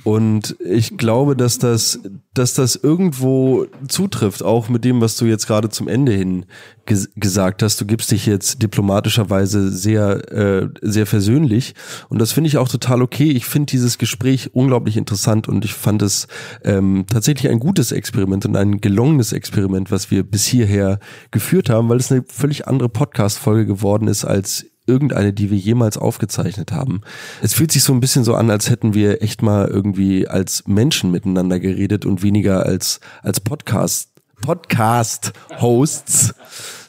[0.04, 2.00] Und ich glaube, dass das,
[2.34, 6.46] dass das irgendwo zutrifft, auch mit dem, was du jetzt gerade zum Ende hin
[6.86, 7.80] ges gesagt hast.
[7.80, 11.76] Du gibst dich jetzt diplomatischerweise sehr, äh, sehr versöhnlich.
[12.10, 13.30] Und das finde ich auch total okay.
[13.32, 16.28] Ich finde dieses Gespräch unglaublich interessant und ich fand es
[16.64, 21.00] ähm, tatsächlich ein gutes Experiment und ein gelungenes Experiment, was wir bis hierher
[21.30, 25.98] geführt haben, weil es eine völlig andere Podcast-Folge geworden ist als irgendeine, die wir jemals
[25.98, 27.02] aufgezeichnet haben.
[27.42, 30.68] Es fühlt sich so ein bisschen so an, als hätten wir echt mal irgendwie als
[30.68, 34.10] Menschen miteinander geredet und weniger als, als Podcast,
[34.42, 36.34] Podcast-Hosts.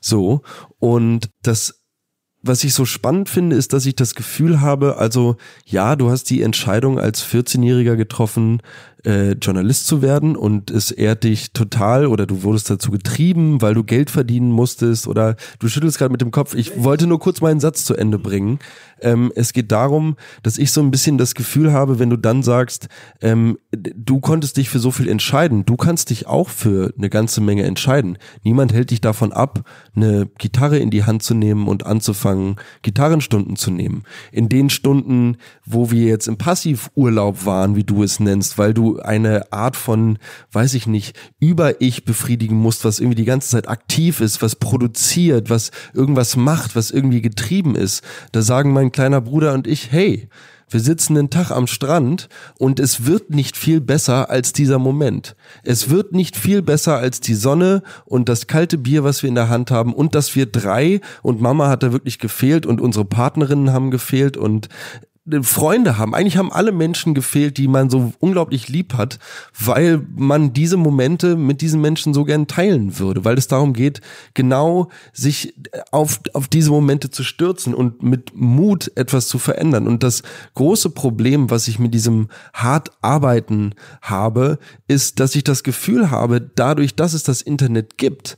[0.00, 0.42] So.
[0.78, 1.82] Und das
[2.42, 6.24] was ich so spannend finde, ist, dass ich das Gefühl habe, also ja, du hast
[6.24, 8.62] die Entscheidung als 14-Jähriger getroffen,
[9.04, 13.74] äh, Journalist zu werden und es ehrt dich total oder du wurdest dazu getrieben, weil
[13.74, 16.54] du Geld verdienen musstest oder du schüttelst gerade mit dem Kopf.
[16.54, 18.58] Ich wollte nur kurz meinen Satz zu Ende bringen.
[19.00, 22.42] Ähm, es geht darum, dass ich so ein bisschen das Gefühl habe, wenn du dann
[22.42, 22.88] sagst,
[23.20, 27.40] ähm, du konntest dich für so viel entscheiden, du kannst dich auch für eine ganze
[27.40, 28.18] Menge entscheiden.
[28.44, 33.56] Niemand hält dich davon ab, eine Gitarre in die Hand zu nehmen und anzufangen, Gitarrenstunden
[33.56, 34.04] zu nehmen.
[34.30, 38.91] In den Stunden, wo wir jetzt im Passivurlaub waren, wie du es nennst, weil du
[39.00, 40.18] eine Art von,
[40.52, 45.50] weiß ich nicht, Über-Ich befriedigen musst, was irgendwie die ganze Zeit aktiv ist, was produziert,
[45.50, 48.02] was irgendwas macht, was irgendwie getrieben ist.
[48.32, 50.28] Da sagen mein kleiner Bruder und ich, hey,
[50.72, 52.28] wir sitzen einen Tag am Strand
[52.58, 55.36] und es wird nicht viel besser als dieser Moment.
[55.62, 59.34] Es wird nicht viel besser als die Sonne und das kalte Bier, was wir in
[59.34, 63.04] der Hand haben und dass wir drei und Mama hat da wirklich gefehlt und unsere
[63.04, 64.68] Partnerinnen haben gefehlt und
[65.42, 66.16] Freunde haben.
[66.16, 69.20] Eigentlich haben alle Menschen gefehlt, die man so unglaublich lieb hat,
[69.58, 74.00] weil man diese Momente mit diesen Menschen so gern teilen würde, weil es darum geht,
[74.34, 75.54] genau sich
[75.92, 79.86] auf, auf diese Momente zu stürzen und mit Mut etwas zu verändern.
[79.86, 80.22] Und das
[80.54, 84.58] große Problem, was ich mit diesem hart arbeiten habe,
[84.88, 88.36] ist, dass ich das Gefühl habe, dadurch, dass es das Internet gibt,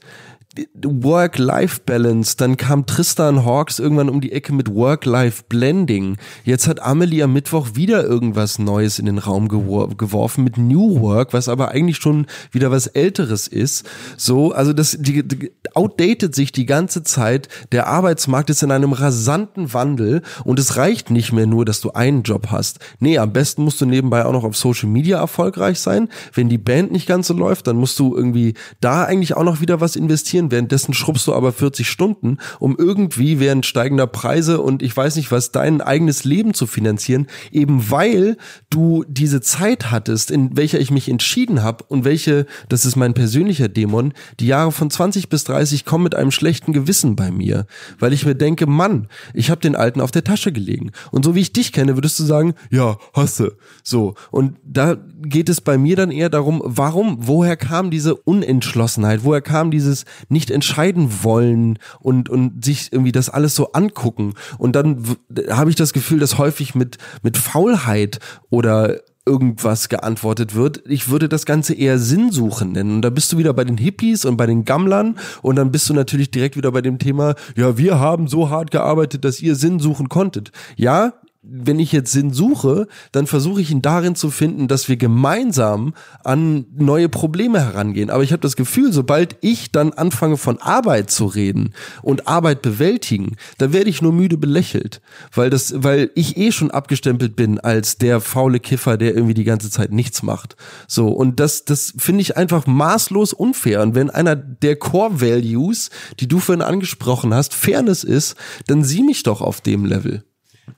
[0.84, 6.16] Work-Life-Balance, dann kam Tristan Hawks irgendwann um die Ecke mit Work-Life-Blending.
[6.44, 11.00] Jetzt hat Amelie am Mittwoch wieder irgendwas Neues in den Raum gewor geworfen mit New
[11.00, 13.84] Work, was aber eigentlich schon wieder was Älteres ist.
[14.16, 17.48] So, also das die, die, outdated sich die ganze Zeit.
[17.72, 21.90] Der Arbeitsmarkt ist in einem rasanten Wandel und es reicht nicht mehr nur, dass du
[21.92, 22.78] einen Job hast.
[23.00, 26.08] Nee, am besten musst du nebenbei auch noch auf Social Media erfolgreich sein.
[26.32, 29.60] Wenn die Band nicht ganz so läuft, dann musst du irgendwie da eigentlich auch noch
[29.60, 34.60] wieder was investieren produzieren, währenddessen schrubbst du aber 40 Stunden, um irgendwie während steigender Preise
[34.60, 38.36] und ich weiß nicht was, dein eigenes Leben zu finanzieren, eben weil
[38.70, 43.14] du diese Zeit hattest, in welcher ich mich entschieden habe und welche, das ist mein
[43.14, 47.66] persönlicher Dämon, die Jahre von 20 bis 30 kommen mit einem schlechten Gewissen bei mir,
[47.98, 50.90] weil ich mir denke, Mann, ich habe den Alten auf der Tasche gelegen.
[51.10, 53.56] Und so wie ich dich kenne, würdest du sagen, ja, hasse.
[53.82, 54.14] So.
[54.30, 59.40] Und da geht es bei mir dann eher darum, warum, woher kam diese Unentschlossenheit, woher
[59.40, 60.04] kam dieses
[60.34, 64.34] nicht entscheiden wollen und, und sich irgendwie das alles so angucken.
[64.58, 65.16] Und dann
[65.48, 68.18] habe ich das Gefühl, dass häufig mit, mit Faulheit
[68.50, 70.82] oder irgendwas geantwortet wird.
[70.86, 72.96] Ich würde das Ganze eher Sinnsuchen nennen.
[72.96, 75.88] Und da bist du wieder bei den Hippies und bei den Gammlern und dann bist
[75.88, 79.54] du natürlich direkt wieder bei dem Thema, ja, wir haben so hart gearbeitet, dass ihr
[79.54, 80.52] Sinn suchen konntet.
[80.76, 81.14] Ja,
[81.46, 85.94] wenn ich jetzt Sinn suche, dann versuche ich ihn darin zu finden, dass wir gemeinsam
[86.22, 88.10] an neue Probleme herangehen.
[88.10, 92.62] Aber ich habe das Gefühl, sobald ich dann anfange von Arbeit zu reden und Arbeit
[92.62, 95.00] bewältigen, dann werde ich nur müde belächelt,
[95.34, 99.44] weil das, weil ich eh schon abgestempelt bin als der faule Kiffer, der irgendwie die
[99.44, 100.56] ganze Zeit nichts macht.
[100.88, 103.82] So und das, das finde ich einfach maßlos unfair.
[103.82, 105.90] Und wenn einer der Core Values,
[106.20, 108.36] die du vorhin angesprochen hast, Fairness ist,
[108.66, 110.24] dann sieh mich doch auf dem Level.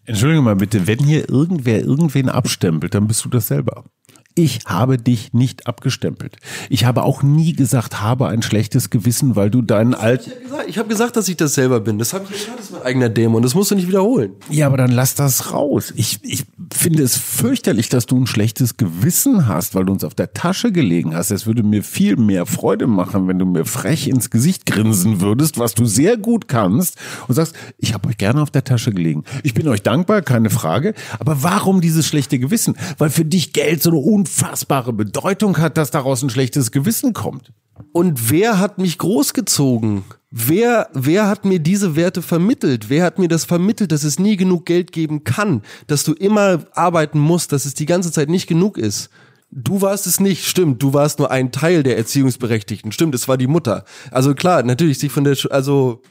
[0.05, 3.85] Entschuldige mal bitte, wenn hier irgendwer irgendwen abstempelt, dann bist du das selber.
[4.39, 6.37] Ich habe dich nicht abgestempelt.
[6.69, 10.31] Ich habe auch nie gesagt, habe ein schlechtes Gewissen, weil du deinen alten.
[10.67, 11.99] Ich habe gesagt, dass ich das selber bin.
[11.99, 13.43] Das habe ich gesagt, das ist mein eigener Dämon.
[13.43, 14.33] Das musst du nicht wiederholen.
[14.51, 15.95] Ja, aber dann lass das raus.
[15.97, 20.15] Ich, ich finde es fürchterlich, dass du ein schlechtes Gewissen hast, weil du uns auf
[20.15, 21.31] der Tasche gelegen hast.
[21.31, 25.59] Es würde mir viel mehr Freude machen, wenn du mir frech ins Gesicht grinsen würdest,
[25.59, 29.25] was du sehr gut kannst und sagst, ich habe euch gerne auf der Tasche gelegen.
[29.45, 30.93] Ich bin euch dankbar, keine Frage.
[31.19, 32.77] Aber warum dieses schlechte Gewissen?
[32.99, 37.53] Weil für dich Geld so eine unfassbare Bedeutung hat, dass daraus ein schlechtes Gewissen kommt.
[37.93, 40.03] Und wer hat mich großgezogen?
[40.31, 42.91] Wer, wer hat mir diese Werte vermittelt?
[42.91, 45.63] Wer hat mir das vermittelt, dass es nie genug Geld geben kann?
[45.87, 49.11] Dass du immer arbeiten musst, dass es die ganze Zeit nicht genug ist?
[49.53, 50.83] Du warst es nicht, stimmt.
[50.83, 53.15] Du warst nur ein Teil der Erziehungsberechtigten, stimmt.
[53.15, 53.85] Es war die Mutter.
[54.11, 56.03] Also klar, natürlich sich von der, also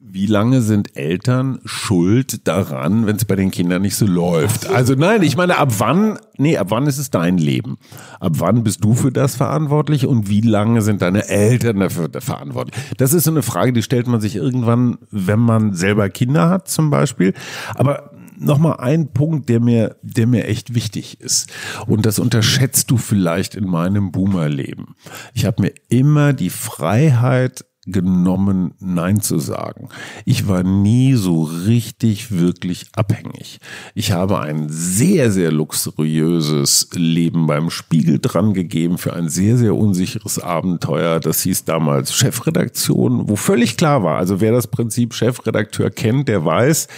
[0.00, 4.68] wie lange sind Eltern schuld daran, wenn es bei den Kindern nicht so läuft?
[4.68, 7.78] Also nein, ich meine, ab wann, nee, ab wann ist es dein Leben?
[8.20, 12.74] Ab wann bist du für das verantwortlich und wie lange sind deine Eltern dafür verantwortlich?
[12.96, 16.68] Das ist so eine Frage, die stellt man sich irgendwann, wenn man selber Kinder hat
[16.68, 17.34] zum Beispiel.
[17.74, 21.50] Aber nochmal ein Punkt, der mir, der mir echt wichtig ist.
[21.86, 24.94] Und das unterschätzt du vielleicht in meinem Boomerleben.
[25.34, 29.88] Ich habe mir immer die Freiheit genommen, Nein zu sagen.
[30.24, 33.58] Ich war nie so richtig, wirklich abhängig.
[33.94, 39.74] Ich habe ein sehr, sehr luxuriöses Leben beim Spiegel dran gegeben für ein sehr, sehr
[39.74, 41.20] unsicheres Abenteuer.
[41.20, 46.44] Das hieß damals Chefredaktion, wo völlig klar war, also wer das Prinzip Chefredakteur kennt, der
[46.44, 46.88] weiß,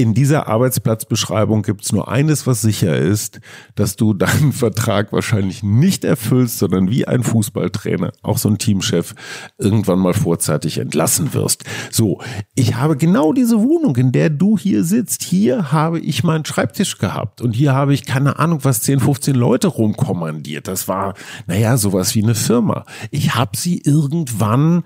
[0.00, 3.38] in dieser Arbeitsplatzbeschreibung gibt es nur eines, was sicher ist,
[3.74, 9.14] dass du deinen Vertrag wahrscheinlich nicht erfüllst, sondern wie ein Fußballtrainer, auch so ein Teamchef,
[9.58, 11.64] irgendwann mal vorzeitig entlassen wirst.
[11.90, 12.22] So,
[12.54, 15.22] ich habe genau diese Wohnung, in der du hier sitzt.
[15.22, 19.34] Hier habe ich meinen Schreibtisch gehabt und hier habe ich keine Ahnung, was 10, 15
[19.34, 20.66] Leute rumkommandiert.
[20.66, 21.12] Das war,
[21.46, 22.86] naja, sowas wie eine Firma.
[23.10, 24.84] Ich habe sie irgendwann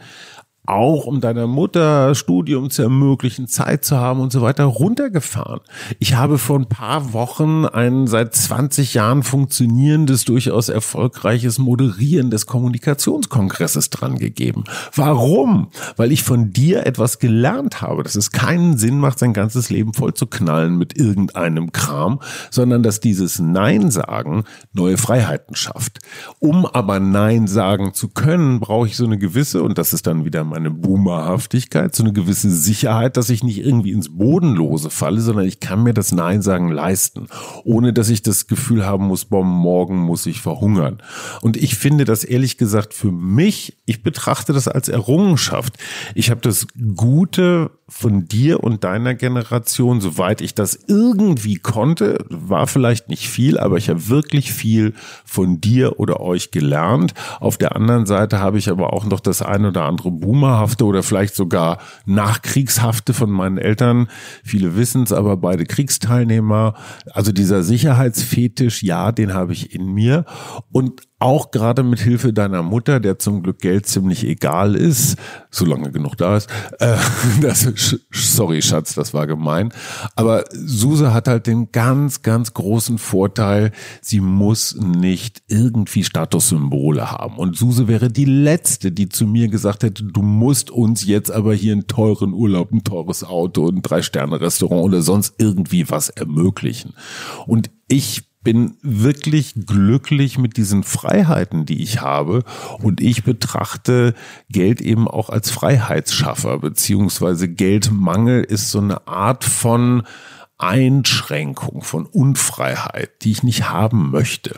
[0.66, 5.60] auch um deiner Mutter Studium zu ermöglichen, Zeit zu haben und so weiter, runtergefahren.
[5.98, 12.46] Ich habe vor ein paar Wochen ein seit 20 Jahren funktionierendes, durchaus erfolgreiches Moderieren des
[12.46, 14.64] Kommunikationskongresses dran gegeben.
[14.94, 15.68] Warum?
[15.96, 19.92] Weil ich von dir etwas gelernt habe, dass es keinen Sinn macht, sein ganzes Leben
[19.92, 25.98] voll zu knallen mit irgendeinem Kram, sondern dass dieses Nein sagen neue Freiheiten schafft.
[26.38, 30.24] Um aber Nein sagen zu können, brauche ich so eine gewisse, und das ist dann
[30.24, 35.46] wieder meine Boomerhaftigkeit, so eine gewisse Sicherheit, dass ich nicht irgendwie ins Bodenlose falle, sondern
[35.46, 37.26] ich kann mir das Nein sagen leisten,
[37.64, 41.02] ohne dass ich das Gefühl haben muss, boah, morgen muss ich verhungern.
[41.40, 45.76] Und ich finde das ehrlich gesagt für mich, ich betrachte das als Errungenschaft.
[46.14, 52.66] Ich habe das Gute von dir und deiner Generation, soweit ich das irgendwie konnte, war
[52.66, 54.94] vielleicht nicht viel, aber ich habe wirklich viel
[55.24, 57.12] von dir oder euch gelernt.
[57.40, 60.12] Auf der anderen Seite habe ich aber auch noch das ein oder andere
[60.44, 64.08] Boomerhafte oder vielleicht sogar Nachkriegshafte von meinen Eltern.
[64.44, 66.74] Viele wissen es, aber beide Kriegsteilnehmer.
[67.12, 70.26] Also dieser Sicherheitsfetisch, ja, den habe ich in mir.
[70.70, 75.16] Und auch gerade mit Hilfe deiner Mutter, der zum Glück Geld ziemlich egal ist,
[75.50, 76.50] solange genug da ist.
[76.80, 76.96] Äh,
[77.40, 77.66] das,
[78.12, 79.72] sorry, Schatz, das war gemein.
[80.16, 83.72] Aber Suse hat halt den ganz, ganz großen Vorteil,
[84.02, 87.38] sie muss nicht irgendwie Statussymbole haben.
[87.38, 91.54] Und Suse wäre die letzte, die zu mir gesagt hätte, du musst uns jetzt aber
[91.54, 96.92] hier einen teuren Urlaub, ein teures Auto, ein Drei-Sterne-Restaurant oder sonst irgendwie was ermöglichen.
[97.46, 102.44] Und ich bin wirklich glücklich mit diesen Freiheiten, die ich habe.
[102.80, 104.14] Und ich betrachte
[104.50, 110.04] Geld eben auch als Freiheitsschaffer, beziehungsweise Geldmangel ist so eine Art von
[110.58, 114.56] Einschränkung, von Unfreiheit, die ich nicht haben möchte.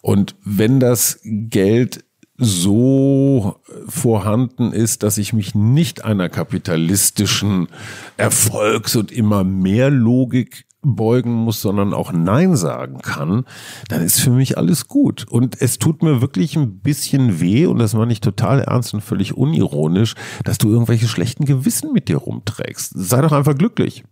[0.00, 2.05] Und wenn das Geld
[2.38, 3.56] so
[3.88, 7.68] vorhanden ist, dass ich mich nicht einer kapitalistischen
[8.16, 13.44] Erfolgs- und immer mehr Logik beugen muss, sondern auch Nein sagen kann,
[13.88, 15.26] dann ist für mich alles gut.
[15.28, 19.00] Und es tut mir wirklich ein bisschen weh, und das meine ich total ernst und
[19.00, 20.14] völlig unironisch,
[20.44, 22.92] dass du irgendwelche schlechten Gewissen mit dir rumträgst.
[22.94, 24.04] Sei doch einfach glücklich.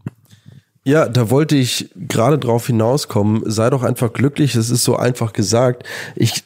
[0.86, 3.42] Ja, da wollte ich gerade drauf hinauskommen.
[3.46, 5.84] Sei doch einfach glücklich, es ist so einfach gesagt.
[6.14, 6.44] Ich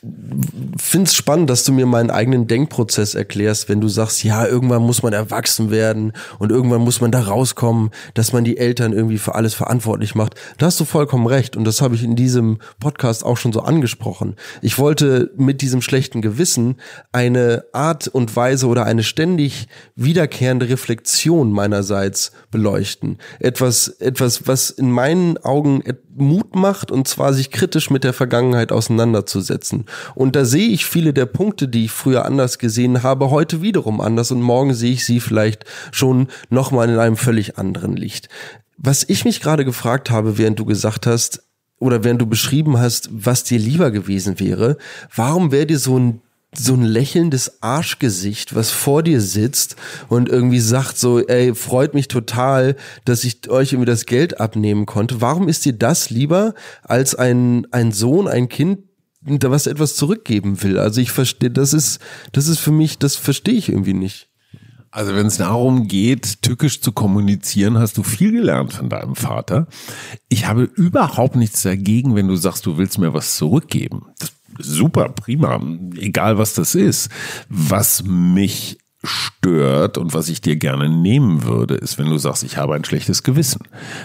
[0.77, 5.03] find's spannend, dass du mir meinen eigenen Denkprozess erklärst, wenn du sagst, ja, irgendwann muss
[5.03, 9.35] man erwachsen werden und irgendwann muss man da rauskommen, dass man die Eltern irgendwie für
[9.35, 10.37] alles verantwortlich macht.
[10.59, 13.63] Da hast du vollkommen recht und das habe ich in diesem Podcast auch schon so
[13.63, 14.37] angesprochen.
[14.63, 16.77] Ich wollte mit diesem schlechten Gewissen
[17.11, 19.67] eine Art und Weise oder eine ständig
[19.97, 23.19] wiederkehrende Reflexion meinerseits beleuchten.
[23.41, 25.83] Etwas, etwas etwas, was in meinen Augen
[26.17, 29.87] Mut macht, und zwar sich kritisch mit der Vergangenheit auseinanderzusetzen.
[30.15, 34.01] Und da sehe ich viele der Punkte, die ich früher anders gesehen habe, heute wiederum
[34.01, 38.29] anders und morgen sehe ich sie vielleicht schon nochmal in einem völlig anderen Licht.
[38.77, 41.43] Was ich mich gerade gefragt habe, während du gesagt hast,
[41.81, 44.79] oder während du beschrieben hast, was dir lieber gewesen wäre,
[45.15, 46.23] warum wäre dir so ein
[46.59, 49.77] so ein lächelndes Arschgesicht, was vor dir sitzt
[50.09, 54.87] und irgendwie sagt so, ey, freut mich total, dass ich euch irgendwie das Geld abnehmen
[54.87, 55.21] konnte.
[55.21, 58.81] Warum ist dir das lieber als ein, ein Sohn, ein Kind,
[59.21, 60.79] was etwas zurückgeben will?
[60.79, 62.01] Also ich verstehe, das ist,
[62.33, 64.29] das ist für mich, das verstehe ich irgendwie nicht.
[64.91, 69.67] Also wenn es darum geht, tückisch zu kommunizieren, hast du viel gelernt von deinem Vater.
[70.29, 74.07] Ich habe überhaupt nichts dagegen, wenn du sagst, du willst mir was zurückgeben.
[74.19, 75.61] Das super, prima,
[75.97, 77.11] egal was das ist.
[77.49, 82.57] Was mich stört und was ich dir gerne nehmen würde, ist, wenn du sagst, ich
[82.57, 83.63] habe ein schlechtes Gewissen.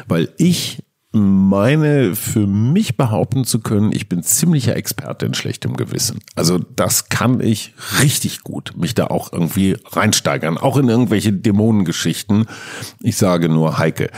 [0.08, 0.84] Weil ich
[1.14, 6.20] meine für mich behaupten zu können, ich bin ziemlicher Experte in schlechtem Gewissen.
[6.36, 12.48] Also das kann ich richtig gut, mich da auch irgendwie reinsteigern, auch in irgendwelche Dämonengeschichten.
[13.02, 14.10] Ich sage nur Heike,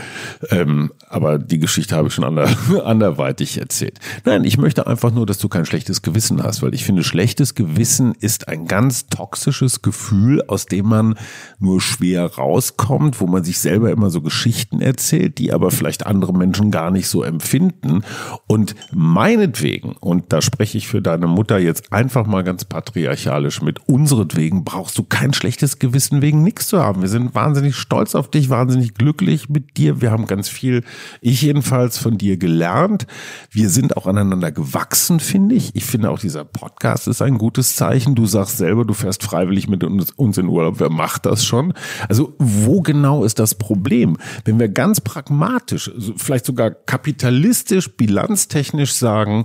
[0.49, 2.49] ähm, aber die Geschichte habe ich schon ander,
[2.85, 3.99] anderweitig erzählt.
[4.23, 7.55] Nein, ich möchte einfach nur, dass du kein schlechtes Gewissen hast, weil ich finde, schlechtes
[7.55, 11.15] Gewissen ist ein ganz toxisches Gefühl, aus dem man
[11.59, 16.33] nur schwer rauskommt, wo man sich selber immer so Geschichten erzählt, die aber vielleicht andere
[16.33, 18.03] Menschen gar gar nicht so empfinden.
[18.45, 23.79] Und meinetwegen, und da spreche ich für deine Mutter jetzt einfach mal ganz patriarchalisch mit,
[23.89, 27.01] unseretwegen brauchst du kein schlechtes Gewissen wegen nichts zu haben.
[27.01, 29.99] Wir sind wahnsinnig stolz auf dich, wahnsinnig glücklich mit dir.
[29.99, 30.83] Wir haben ganz viel,
[31.21, 33.07] ich jedenfalls, von dir gelernt.
[33.49, 35.75] Wir sind auch aneinander gewachsen, finde ich.
[35.75, 38.13] Ich finde auch dieser Podcast ist ein gutes Zeichen.
[38.13, 40.79] Du sagst selber, du fährst freiwillig mit uns, uns in Urlaub.
[40.79, 41.73] Wer macht das schon?
[42.07, 44.17] Also wo genau ist das Problem?
[44.43, 49.43] Wenn wir ganz pragmatisch, vielleicht sogar kapitalistisch, bilanztechnisch sagen,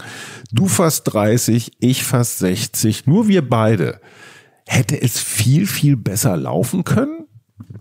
[0.52, 4.00] du fast 30, ich fast 60, nur wir beide,
[4.66, 7.26] hätte es viel, viel besser laufen können?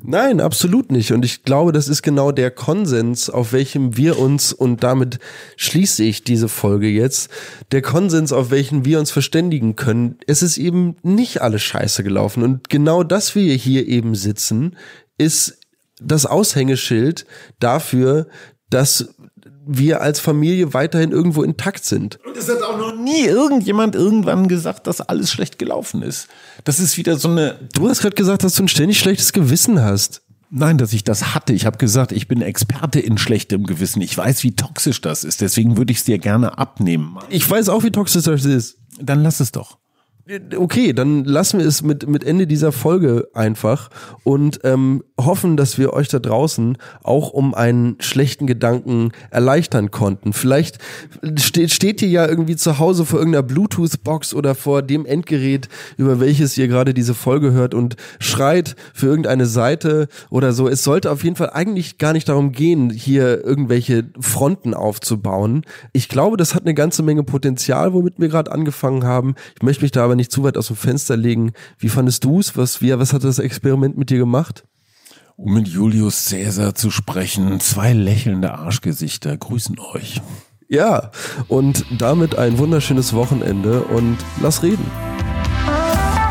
[0.02, 1.12] Nein, absolut nicht.
[1.12, 5.20] Und ich glaube, das ist genau der Konsens, auf welchem wir uns, und damit
[5.56, 7.30] schließe ich diese Folge jetzt,
[7.72, 10.18] der Konsens, auf welchen wir uns verständigen können.
[10.26, 12.44] Es ist eben nicht alles scheiße gelaufen.
[12.44, 14.76] Und genau dass wir hier eben sitzen,
[15.18, 15.60] ist
[16.02, 17.26] das Aushängeschild
[17.60, 18.28] dafür,
[18.70, 19.14] dass
[19.72, 22.20] wir als Familie weiterhin irgendwo intakt sind.
[22.26, 26.28] Und es hat auch noch nie irgendjemand irgendwann gesagt, dass alles schlecht gelaufen ist.
[26.64, 27.60] Das ist wieder so eine.
[27.74, 30.24] Du hast gerade gesagt, dass du ein ständig schlechtes Gewissen hast.
[30.50, 31.54] Nein, dass ich das hatte.
[31.54, 34.02] Ich habe gesagt, ich bin Experte in schlechtem Gewissen.
[34.02, 35.42] Ich weiß, wie toxisch das ist.
[35.42, 37.20] Deswegen würde ich es dir gerne abnehmen.
[37.30, 38.78] Ich weiß auch, wie toxisch das ist.
[39.00, 39.78] Dann lass es doch.
[40.56, 43.90] Okay, dann lassen wir es mit, mit Ende dieser Folge einfach
[44.24, 50.34] und ähm, hoffen, dass wir euch da draußen auch um einen schlechten Gedanken erleichtern konnten.
[50.34, 50.78] Vielleicht
[51.40, 55.68] steht, steht ihr ja irgendwie zu Hause vor irgendeiner Bluetooth-Box oder vor dem Endgerät,
[55.98, 60.68] über welches ihr gerade diese Folge hört und schreit für irgendeine Seite oder so.
[60.68, 65.64] Es sollte auf jeden Fall eigentlich gar nicht darum gehen, hier irgendwelche Fronten aufzubauen.
[65.92, 69.34] Ich glaube, das hat eine ganze Menge Potenzial, womit wir gerade angefangen haben.
[69.56, 71.54] Ich möchte mich da aber nicht zu weit aus dem Fenster legen.
[71.78, 72.56] Wie fandest du es?
[72.56, 74.64] Was, wie, was hat das Experiment mit dir gemacht?
[75.36, 80.22] Um mit Julius Caesar zu sprechen, zwei lächelnde Arschgesichter grüßen euch.
[80.68, 81.12] Ja,
[81.48, 84.86] und damit ein wunderschönes Wochenende und lass reden.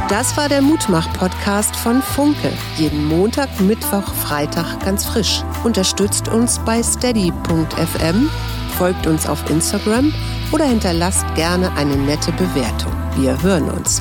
[0.08, 2.50] Das war der Mutmach-Podcast von Funke.
[2.76, 5.42] Jeden Montag, Mittwoch, Freitag ganz frisch.
[5.64, 8.30] Unterstützt uns bei steady.fm,
[8.78, 10.14] folgt uns auf Instagram
[10.50, 12.97] oder hinterlasst gerne eine nette Bewertung.
[13.20, 14.00] Wir hören uns.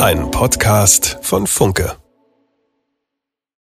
[0.00, 2.03] Ein Podcast von Funke.